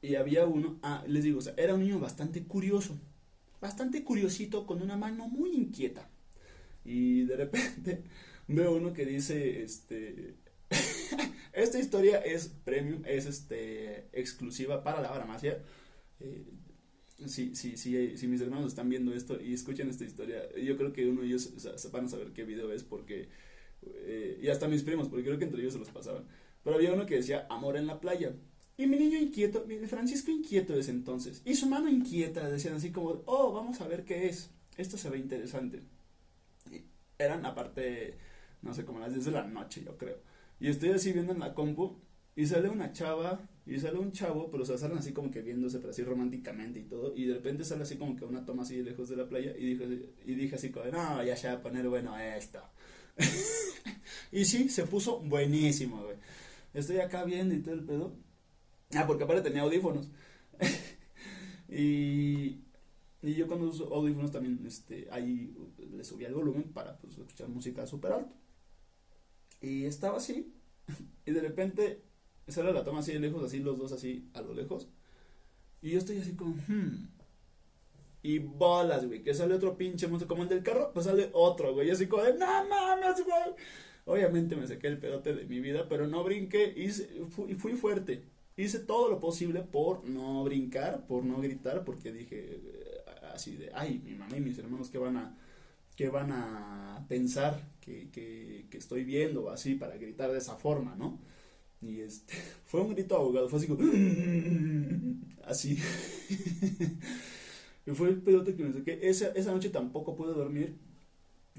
[0.01, 2.99] y había uno, ah, les digo, o sea, era un niño bastante curioso
[3.65, 6.07] bastante curiosito, con una mano muy inquieta.
[6.83, 8.03] Y de repente
[8.47, 10.35] veo uno que dice, este,
[11.53, 15.63] esta historia es premium, es este, exclusiva para la farmacia.
[16.19, 16.45] Eh,
[17.25, 20.91] si, si, si, si mis hermanos están viendo esto y escuchan esta historia, yo creo
[20.91, 21.51] que uno de ellos
[21.91, 23.29] van a saber qué video es porque,
[23.83, 26.25] eh, y hasta mis primos, porque creo que entre ellos se los pasaban.
[26.63, 28.33] Pero había uno que decía Amor en la playa.
[28.77, 32.91] Y mi niño inquieto, mi Francisco inquieto desde entonces, y su mano inquieta, decían así
[32.91, 35.81] como, oh, vamos a ver qué es, esto se ve interesante.
[36.69, 36.81] Y
[37.17, 38.17] eran aparte,
[38.61, 40.17] no sé, como las 10 de la noche, yo creo.
[40.59, 42.01] Y estoy así viendo en la compu,
[42.35, 45.79] y sale una chava, y sale un chavo, pero o salen así como que viéndose,
[45.79, 48.81] pero así románticamente y todo, y de repente sale así como que una toma así
[48.83, 51.61] lejos de la playa, y dije, y dije así como, no, ya se va a
[51.61, 52.61] poner bueno esto.
[54.31, 56.17] y sí, se puso buenísimo, güey.
[56.73, 58.15] Estoy acá viendo y todo el pedo.
[58.93, 60.09] Ah, porque aparte tenía audífonos.
[61.69, 62.61] y,
[63.21, 65.55] y yo cuando uso audífonos también este, ahí
[65.91, 68.35] le subía el volumen para pues, escuchar música súper alto.
[69.61, 70.53] Y estaba así.
[71.25, 72.03] Y de repente
[72.47, 74.87] sale la toma así de lejos, así los dos así a lo lejos.
[75.81, 77.09] Y yo estoy así como, hmm.
[78.23, 81.73] Y bolas, güey, que sale otro pinche monstruo como el del carro, pues sale otro,
[81.75, 81.89] güey.
[81.89, 83.55] Y así como de, no mames, güey.
[84.05, 86.89] Obviamente me saqué el pedote de mi vida, pero no brinqué y
[87.55, 88.23] fui fuerte.
[88.57, 93.03] Hice todo lo posible por no brincar, por no gritar, porque dije eh,
[93.33, 95.37] así de, ay, mi mamá y mis hermanos que van a,
[95.95, 100.95] que van a pensar que, que, que estoy viendo así para gritar de esa forma,
[100.95, 101.19] ¿no?
[101.85, 102.33] Y este,
[102.65, 103.81] fue un grito ahogado, fue así como,
[105.45, 105.77] así.
[107.87, 108.97] Y fue el pedote que me saqué.
[109.03, 110.75] Esa, esa noche tampoco pude dormir.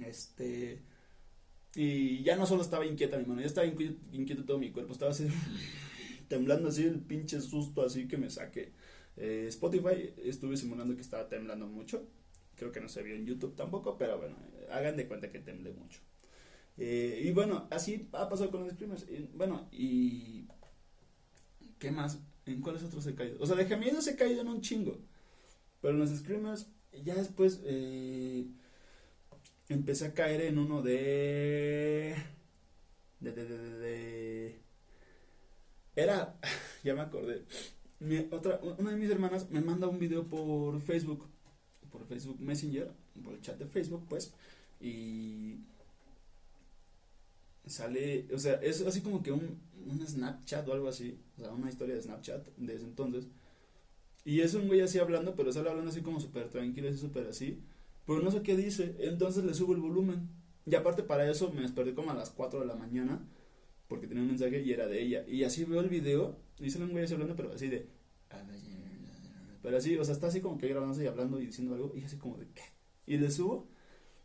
[0.04, 0.80] Este.
[1.76, 4.92] Y ya no solo estaba inquieta mi mano, ya estaba inquieto, todo mi cuerpo.
[4.92, 5.28] Estaba así,
[6.26, 8.72] temblando así, el pinche susto así que me saqué.
[9.16, 12.08] Eh, Spotify estuve simulando que estaba temblando mucho.
[12.56, 14.34] Creo que no se vio en YouTube tampoco, pero bueno,
[14.70, 16.00] hagan de cuenta que temblé mucho.
[16.78, 19.06] Eh, y bueno, así ha pasado con los screamers.
[19.34, 20.46] bueno, y.
[21.78, 22.20] ¿Qué más?
[22.46, 23.38] ¿En cuáles otros he caído?
[23.40, 24.98] O sea, de gemidos he caído en un chingo.
[25.80, 26.68] Pero en los screamers,
[27.04, 27.60] ya después.
[27.64, 28.46] Eh,
[29.68, 32.14] empecé a caer en uno de.
[33.20, 33.32] De.
[33.32, 33.44] De.
[33.46, 34.60] De.
[35.94, 36.38] era.
[36.84, 37.44] ya me acordé.
[38.30, 41.26] Otra, una de mis hermanas me manda un video por Facebook.
[41.90, 42.92] Por Facebook Messenger.
[43.24, 44.34] Por el chat de Facebook, pues.
[44.80, 45.60] Y
[47.66, 51.52] sale, o sea, es así como que un, un Snapchat o algo así, o sea,
[51.52, 53.28] una historia de Snapchat de ese entonces.
[54.24, 57.28] Y es un güey así hablando, pero sale hablando así como súper tranquilo, así súper
[57.28, 57.62] así.
[58.06, 60.28] Pero no sé qué dice, entonces le subo el volumen.
[60.64, 63.24] Y aparte para eso me desperté como a las 4 de la mañana,
[63.88, 65.24] porque tenía un mensaje y era de ella.
[65.28, 67.88] Y así veo el video, y sale un güey así hablando, pero así de...
[69.62, 72.02] Pero así, o sea, está así como que grabándose y hablando y diciendo algo, y
[72.02, 72.46] así como de...
[72.48, 72.62] ¿qué?
[73.06, 73.68] Y le subo,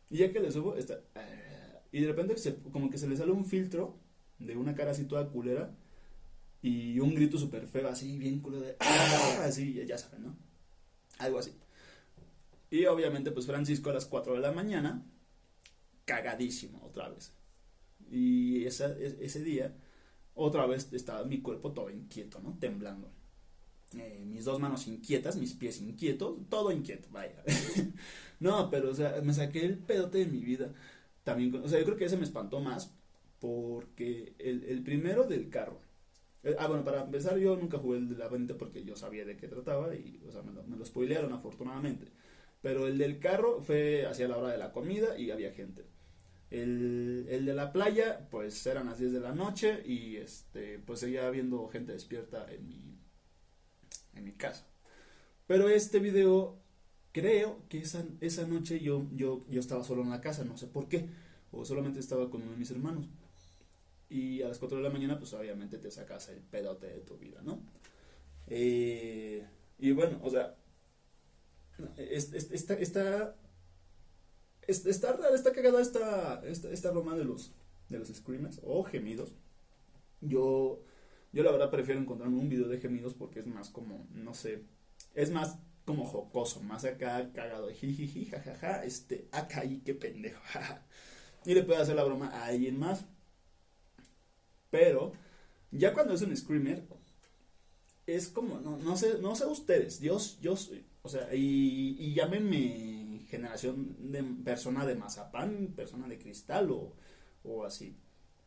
[0.10, 0.99] y ya que le subo, está...
[1.91, 3.97] Y de repente se, como que se le sale un filtro
[4.39, 5.75] de una cara así toda culera
[6.62, 9.43] y un grito súper feo, así bien culero de ¡Ah!
[9.43, 10.36] Así, ya saben, ¿no?
[11.17, 11.51] Algo así.
[12.69, 15.04] Y obviamente, pues Francisco a las 4 de la mañana,
[16.06, 17.34] cagadísimo otra vez.
[18.10, 19.75] Y esa, ese día,
[20.36, 22.58] otra vez estaba mi cuerpo todo inquieto, ¿no?
[22.60, 23.12] Temblando.
[23.97, 27.43] Eh, mis dos manos inquietas, mis pies inquietos, todo inquieto, vaya.
[28.39, 30.73] no, pero o sea, me saqué el pedote de mi vida
[31.32, 32.94] también, o sea, yo creo que ese me espantó más
[33.39, 35.82] porque el, el primero del carro.
[36.44, 39.26] Eh, ah, bueno, para empezar, yo nunca jugué el de la venta porque yo sabía
[39.26, 42.08] de qué trataba y, o sea, me lo, me spoilearon afortunadamente.
[42.62, 45.86] Pero el del carro fue hacia la hora de la comida y había gente.
[46.50, 51.00] El, el, de la playa, pues eran las 10 de la noche y este, pues
[51.00, 53.00] seguía habiendo gente despierta en mi,
[54.13, 54.67] en mi casa.
[55.48, 56.62] Pero este video
[57.12, 60.67] Creo que esa, esa noche yo, yo, yo estaba solo en la casa, no sé
[60.67, 61.10] por qué,
[61.52, 63.10] o solamente estaba con uno de mis hermanos.
[64.10, 67.17] Y a las 4 de la mañana, pues obviamente te sacas el pedote de tu
[67.17, 67.62] vida, ¿no?
[68.47, 69.45] Eh,
[69.80, 70.56] y bueno, o sea,
[71.97, 73.36] está, está, está,
[74.67, 77.54] está rara, está cagada esta, esta, esta de los,
[77.89, 79.34] de los screamers o gemidos.
[80.21, 80.84] Yo,
[81.34, 84.63] yo la verdad prefiero encontrarme un video de gemidos porque es más como, no sé,
[85.15, 90.41] es más como jocoso, más acá cagado, jijiji, jajaja, este, acá y qué pendejo,
[91.46, 93.06] y le puede hacer la broma a alguien más.
[94.70, 95.13] Pero,
[95.72, 96.86] ya cuando es un screamer,
[98.08, 100.56] es como, no, no sé, no sé ustedes, yo, yo
[101.04, 106.96] o sea, y, llámenme generación de persona de mazapán, persona de cristal o,
[107.44, 107.96] o así.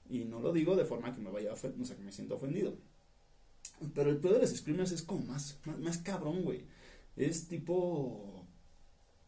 [0.09, 2.77] Y no lo digo de forma que me vaya o sea, que me siento ofendido.
[3.94, 6.64] Pero el peor de los screamers es como más, más, más cabrón, güey.
[7.16, 8.46] Es tipo...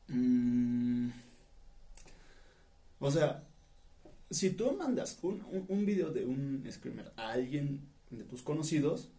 [0.09, 1.11] Mmm,
[2.99, 3.47] o sea,
[4.31, 9.11] si tú mandas un, un, video de un screamer a alguien de tus conocidos,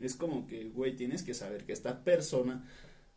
[0.00, 2.68] es como que, güey, tienes que saber que esta persona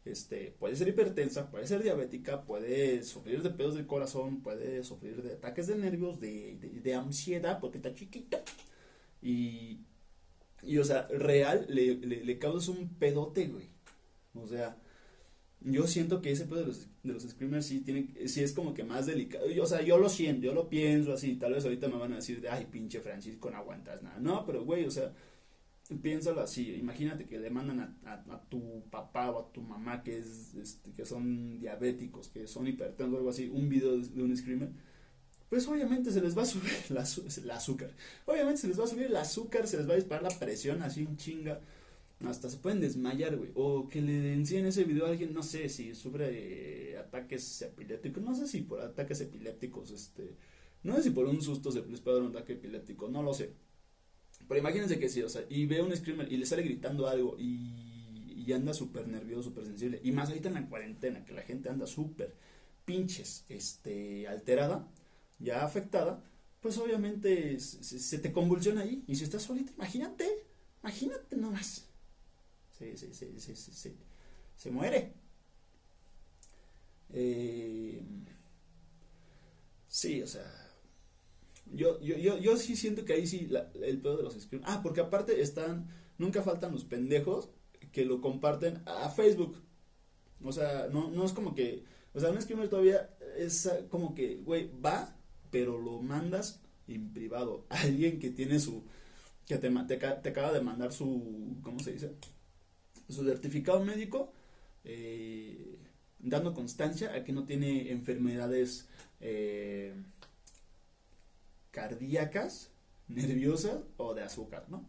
[0.06, 5.22] este, puede ser hipertensa, puede ser diabética, puede sufrir de pedos del corazón, puede sufrir
[5.22, 8.44] de ataques de nervios, de, de, ansiedad, porque está chiquita.
[9.22, 9.82] Y,
[10.64, 13.75] y, o sea, real, le, le, le causas un pedote, güey.
[14.36, 14.78] O sea,
[15.62, 18.74] yo siento que ese pedo de los, de los screamers sí tiene, sí es como
[18.74, 19.46] que más delicado.
[19.62, 21.36] o sea, yo lo siento, yo lo pienso así.
[21.36, 24.20] Tal vez ahorita me van a decir, ay, pinche Francisco, no aguantas nada.
[24.20, 25.12] No, pero güey, o sea,
[26.02, 26.76] piénsalo así.
[26.76, 31.06] Imagínate que le mandan a, tu papá o a tu mamá que es, este, que
[31.06, 34.70] son diabéticos, que son hipertensos o algo así, un video de, un screamer.
[35.50, 37.06] Pues obviamente se les va a subir la,
[37.38, 37.92] el azúcar.
[38.26, 40.84] Obviamente se les va a subir el azúcar, se les va a disparar la presión
[40.84, 41.60] así un chinga
[42.24, 43.52] hasta se pueden desmayar, güey.
[43.56, 48.36] O que le enseñen ese video a alguien, no sé si sufre ataques epilépticos, no
[48.36, 50.38] sé si por ataques epilépticos, este,
[50.84, 53.34] no sé si por un susto se les puede dar un ataque epiléptico, no lo
[53.34, 53.54] sé.
[54.48, 57.36] Pero imagínense que sí, o sea, y ve un screamer y le sale gritando algo
[57.40, 60.00] y, y anda súper nervioso, súper sensible.
[60.04, 62.36] Y más ahorita en la cuarentena, que la gente anda súper
[62.86, 64.88] pinches, este, alterada,
[65.40, 66.24] ya afectada,
[66.62, 69.04] pues obviamente se, se te convulsiona ahí.
[69.08, 70.28] Y si estás solita, imagínate,
[70.82, 71.90] imagínate nomás
[72.78, 73.96] se, se, se,
[74.56, 75.14] se, muere.
[77.14, 78.02] Eh,
[79.88, 80.44] sí, o sea,
[81.72, 83.50] yo, yo, yo, yo sí siento que ahí sí
[83.82, 84.66] el pedo de los screens.
[84.68, 87.50] Ah, porque aparte están, nunca faltan los pendejos
[87.92, 89.62] que lo comparten a Facebook.
[90.44, 94.38] O sea, no, no es como que, o sea, un screamer todavía es como que,
[94.38, 95.16] güey, va,
[95.50, 97.66] pero lo mandas en privado.
[97.70, 98.84] Alguien que tiene su,
[99.46, 102.16] que te, te, te acaba de mandar su, ¿cómo se dice?
[103.10, 104.32] Su certificado médico,
[104.84, 105.78] eh,
[106.20, 108.88] dando constancia a que no tiene enfermedades
[109.20, 109.94] eh,
[111.72, 112.72] cardíacas,
[113.08, 114.88] nerviosas o de azúcar, ¿no?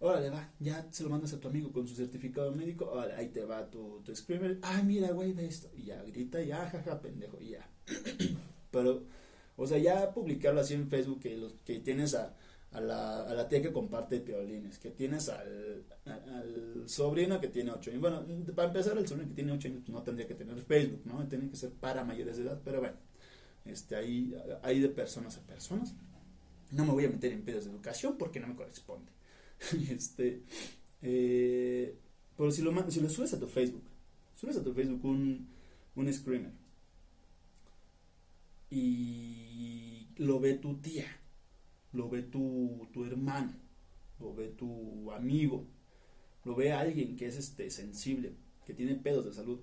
[0.00, 3.44] Órale, va, ya se lo mandas a tu amigo con su certificado médico, ahí te
[3.44, 7.38] va tu, tu screamer, ah, mira, güey, ve esto, y ya grita, ya, jaja, pendejo,
[7.40, 7.70] y ya.
[8.72, 9.04] Pero,
[9.56, 12.34] o sea, ya publicarlo así en Facebook, que, los, que tienes a,
[12.72, 17.70] a, la, a la tía que comparte piolines, que tienes al, al sobrino que tiene
[17.70, 18.00] 8 años.
[18.00, 21.26] Bueno, para empezar, el sobrino que tiene 8 años no tendría que tener Facebook, ¿no?
[21.28, 22.96] Tiene que ser para mayores de edad, pero bueno,
[23.64, 25.94] este, ahí hay de personas a personas.
[26.70, 29.12] No me voy a meter en pedos de educación porque no me corresponde.
[29.90, 30.42] este,
[31.02, 31.96] eh,
[32.36, 33.84] pero si lo, si lo subes a tu Facebook,
[34.34, 35.48] subes a tu Facebook un,
[35.94, 36.52] un screamer
[38.70, 41.04] y lo ve tu tía,
[41.92, 43.52] lo ve tu, tu hermano,
[44.20, 45.66] lo ve tu amigo,
[46.44, 48.34] lo ve alguien que es este sensible,
[48.66, 49.60] que tiene pedos de salud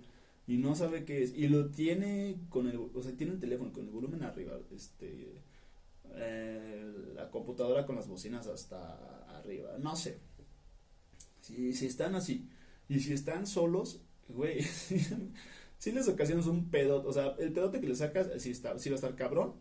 [0.48, 3.72] y no sabe qué es y lo tiene con el, o sea, tiene el teléfono
[3.72, 5.42] con el volumen arriba, este
[6.16, 10.20] eh, la computadora con las bocinas hasta arriba, no sé.
[11.42, 12.48] Si, si están así
[12.88, 14.62] y si están solos, güey,
[15.78, 18.90] si les ocasionas un pedote, o sea, el pedote que le sacas sí, está, sí
[18.90, 19.54] va a estar cabrón,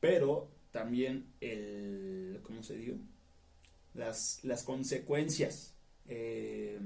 [0.00, 2.98] pero también el, ¿cómo se dice?
[3.94, 5.74] Las, las consecuencias,
[6.06, 6.78] eh,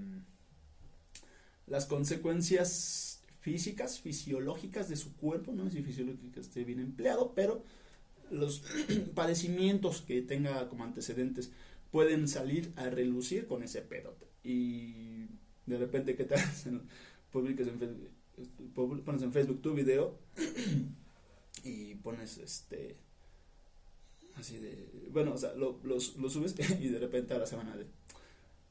[1.66, 7.64] las consecuencias físicas, fisiológicas de su cuerpo, no sé si fisiológica esté bien empleado, pero
[8.30, 8.62] los
[9.16, 11.50] padecimientos que tenga como antecedentes
[11.90, 14.28] pueden salir a relucir con ese pedote.
[14.44, 15.26] Y
[15.66, 16.38] de repente, ¿qué tal?
[17.32, 20.16] Publicas Facebook, pones en Facebook tu video
[21.64, 23.09] y pones este
[24.40, 27.86] así de bueno o sea lo, subes y de repente a la semana de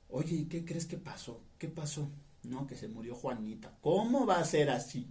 [0.10, 1.42] oye ¿qué crees que pasó?
[1.58, 2.10] ¿qué pasó?
[2.44, 5.08] no que se murió Juanita ¿cómo va a ser así?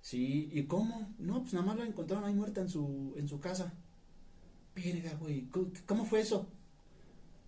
[0.00, 1.14] Sí, ¿y cómo?
[1.18, 3.74] No, pues nada más la encontraron ahí muerta en su, en su casa.
[4.74, 5.48] Verga, güey,
[5.86, 6.46] ¿cómo fue eso?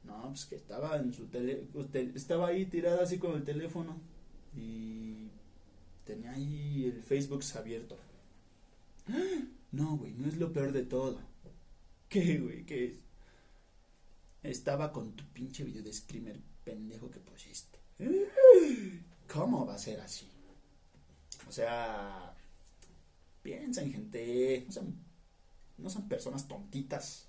[0.05, 1.69] No, pues que estaba en su tele,
[2.15, 3.97] estaba ahí tirada así con el teléfono
[4.57, 5.29] y
[6.05, 7.97] tenía ahí el Facebook abierto.
[9.73, 11.21] No, güey, no es lo peor de todo.
[12.11, 12.67] ¿Qué, güey?
[12.67, 12.99] ¿Qué es?
[14.43, 17.79] Estaba con tu pinche video de screamer pendejo que pusiste.
[19.33, 20.29] ¿Cómo va a ser así?
[21.49, 22.35] O sea,
[23.43, 24.65] Piensen, gente.
[24.67, 24.95] No son,
[25.79, 27.27] no son personas tontitas.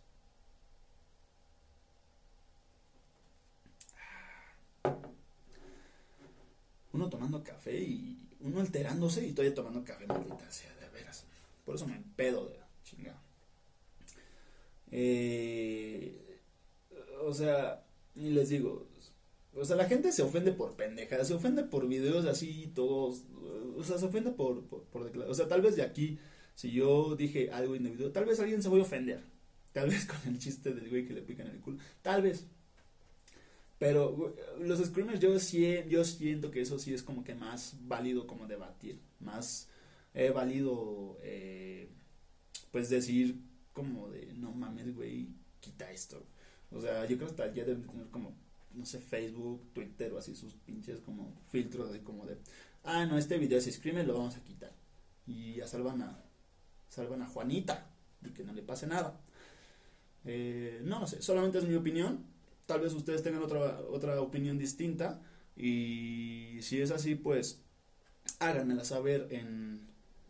[6.93, 11.25] Uno tomando café y uno alterándose y todavía tomando café, maldita sea, de veras.
[11.63, 13.20] Por eso me pedo de chingada.
[14.91, 16.39] Eh,
[17.23, 17.85] o sea,
[18.15, 18.87] y les digo,
[19.53, 23.23] o sea, la gente se ofende por pendejadas, se ofende por videos así, todos,
[23.77, 26.19] o sea, se ofende por, por, O sea, tal vez de aquí,
[26.55, 29.21] si yo dije algo indebido, tal vez alguien se voy a ofender.
[29.71, 31.77] Tal vez con el chiste del güey que le pican el culo.
[32.01, 32.45] Tal vez.
[33.79, 38.27] Pero los screamers yo, sí, yo siento que eso sí es como que más válido
[38.27, 38.99] como debatir.
[39.19, 39.69] Más
[40.35, 41.89] válido, eh,
[42.71, 43.41] pues decir
[43.73, 44.30] como de,
[44.61, 46.25] mames, güey, quita esto.
[46.71, 48.33] O sea, yo creo que hasta ya deben tener como
[48.73, 52.37] no sé, Facebook, Twitter o así, sus pinches como filtros así como de,
[52.83, 54.71] ah, no, este video se escribe, lo vamos a quitar.
[55.25, 56.23] Y ya salvan a,
[56.89, 57.89] salvan a Juanita,
[58.23, 59.19] y que no le pase nada.
[60.25, 62.25] Eh, no, no sé, solamente es mi opinión.
[62.65, 65.21] Tal vez ustedes tengan otra, otra opinión distinta.
[65.55, 67.61] Y si es así, pues
[68.39, 69.87] háganmela saber en,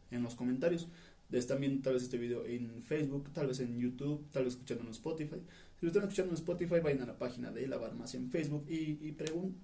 [0.09, 0.87] en los comentarios.
[1.31, 4.83] Están viendo tal vez este video en Facebook, tal vez en YouTube, tal vez escuchando
[4.83, 5.37] en Spotify.
[5.79, 8.65] Si lo están escuchando en Spotify, vayan a la página de Lavar Más en Facebook
[8.69, 9.15] y, y,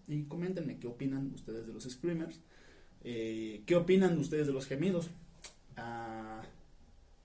[0.08, 2.40] y coméntenme qué opinan ustedes de los screamers.
[3.04, 5.10] Eh, ¿Qué opinan ustedes de los gemidos?
[5.76, 6.42] Ah,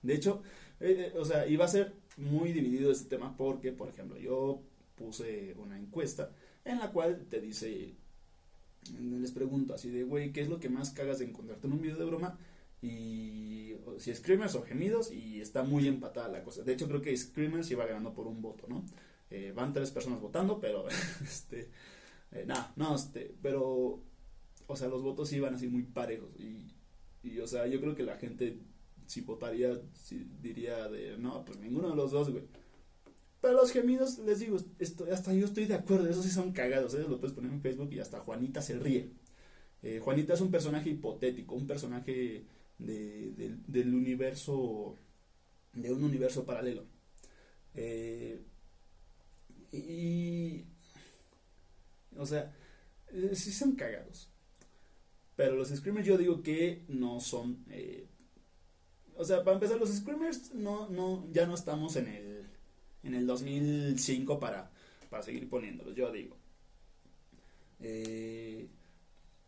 [0.01, 0.43] de hecho,
[0.79, 4.61] eh, eh, o sea, iba a ser muy dividido este tema porque, por ejemplo, yo
[4.95, 6.31] puse una encuesta
[6.65, 7.95] en la cual te dice,
[8.99, 11.81] les pregunto así de, güey, ¿qué es lo que más cagas de encontrarte en un
[11.81, 12.37] video de broma?
[12.83, 16.63] Y si Screamers o Gemidos y está muy empatada la cosa.
[16.63, 18.83] De hecho creo que Screamers iba ganando por un voto, ¿no?
[19.29, 20.85] Eh, van tres personas votando, pero
[21.23, 21.69] este
[22.33, 24.01] eh, nada, no, este, pero
[24.67, 26.73] o sea, los votos iban así muy parejos y,
[27.23, 28.59] y o sea, yo creo que la gente
[29.05, 32.43] si votaría si diría de no, pues ninguno de los dos, güey.
[33.39, 36.93] Pero los gemidos, les digo, esto, hasta yo estoy de acuerdo, esos sí son cagados,
[36.95, 37.05] ¿eh?
[37.07, 39.11] lo puedes poner en Facebook y hasta Juanita se ríe.
[39.81, 42.45] Eh, Juanita es un personaje hipotético, un personaje
[42.77, 44.97] de, del universo,
[45.73, 46.85] de un universo paralelo.
[47.75, 48.41] Eh,
[49.71, 50.65] y,
[52.17, 52.53] o sea,
[53.11, 54.29] eh, sí son cagados.
[55.35, 57.65] Pero los screamers yo digo que no son...
[59.15, 62.45] o sea, para empezar, los screamers no, no, ya no estamos en el,
[63.03, 64.71] en el 2005 para,
[65.09, 66.37] para seguir poniéndolos, yo digo.
[67.79, 68.67] Eh,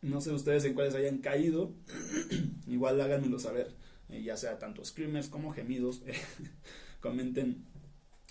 [0.05, 1.73] no sé ustedes en cuáles hayan caído.
[2.67, 3.75] Igual háganmelo saber.
[4.09, 6.01] Eh, ya sea tanto screamers como gemidos.
[6.99, 7.65] comenten.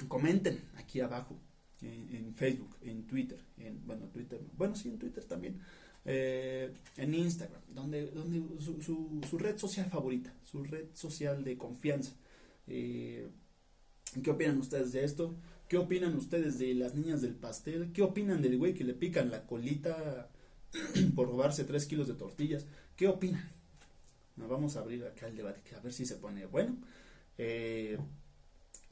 [0.08, 1.38] Comenten aquí abajo.
[1.82, 3.38] en Facebook, en Twitter.
[3.58, 4.40] En, bueno, Twitter.
[4.56, 5.60] Bueno, sí, en Twitter también.
[6.04, 7.62] Eh, en Instagram.
[7.68, 10.34] Donde, donde su, su, red social favorita.
[10.42, 12.12] Su red social de confianza.
[12.66, 13.28] Eh,
[14.22, 15.34] ¿Qué opinan ustedes de esto?
[15.68, 17.92] ¿Qué opinan ustedes de las niñas del pastel?
[17.92, 20.30] ¿Qué opinan del güey que le pican la colita
[21.14, 22.66] por robarse 3 kilos de tortillas?
[22.96, 23.50] ¿Qué opinan?
[24.36, 26.76] vamos a abrir acá el debate, a ver si se pone bueno.
[27.38, 27.98] Eh,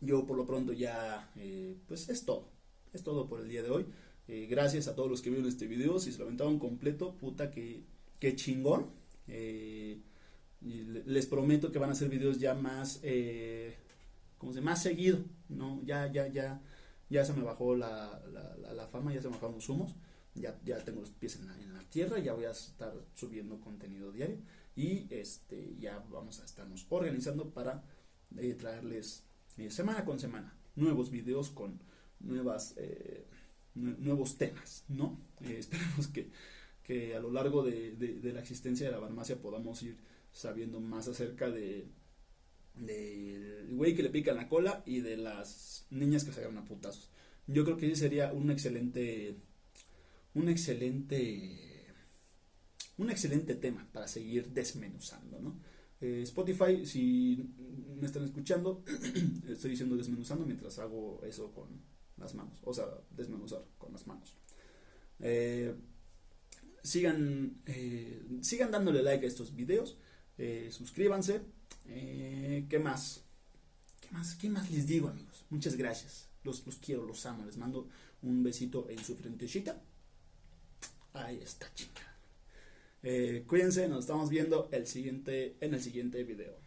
[0.01, 2.49] yo por lo pronto ya, eh, pues es todo.
[2.93, 3.87] Es todo por el día de hoy.
[4.29, 5.99] Eh, gracias a todos los que vieron este video.
[5.99, 7.85] Si se lo aventaron completo, puta que,
[8.19, 8.91] que chingón.
[10.61, 13.01] les prometo que van a ser videos ya más
[14.43, 15.81] como se más seguido, ¿no?
[15.85, 16.61] Ya, ya, ya,
[17.09, 18.21] ya se me bajó la,
[18.75, 19.95] la, fama, ya se me bajaron los humos,
[20.35, 23.61] ya, ya tengo los pies en la, en la tierra, ya voy a estar subiendo
[23.61, 24.39] contenido diario
[24.75, 27.85] y este ya vamos a estarnos organizando para
[28.37, 29.25] eh, traerles
[29.59, 31.81] eh, semana con semana nuevos videos con
[32.21, 33.27] nuevas eh,
[33.75, 35.19] nuevos temas, ¿no?
[35.41, 36.31] esperemos que,
[36.83, 39.99] que, a lo largo de, de la existencia de la farmacia podamos ir
[40.31, 41.89] sabiendo más acerca de
[42.75, 46.65] del güey que le pica la cola y de las niñas que se agarran a
[46.65, 47.11] putazos.
[47.47, 49.37] Yo creo que ese sería un excelente,
[50.35, 51.87] un excelente,
[52.99, 55.57] un excelente tema para seguir desmenuzando.
[56.01, 57.55] Eh, Spotify, si
[58.01, 58.85] me están escuchando,
[59.49, 61.69] estoy diciendo desmenuzando mientras hago eso con
[62.17, 64.37] las manos, o sea, desmenuzar con las manos.
[65.21, 65.75] Eh,
[66.83, 69.99] sigan, eh, sigan dándole like a estos videos,
[70.71, 71.43] suscríbanse
[71.85, 73.25] ¿Qué más?
[74.01, 74.35] ¿Qué más?
[74.35, 75.45] ¿Qué más les digo, amigos?
[75.51, 76.29] Muchas gracias.
[76.43, 77.45] Los, los quiero, los amo.
[77.45, 77.89] Les mando
[78.23, 79.83] un besito en su frentecita.
[81.15, 82.03] Ahí está, chica.
[83.03, 86.62] Eh, cuídense, nos estamos viendo el siguiente, en el siguiente video.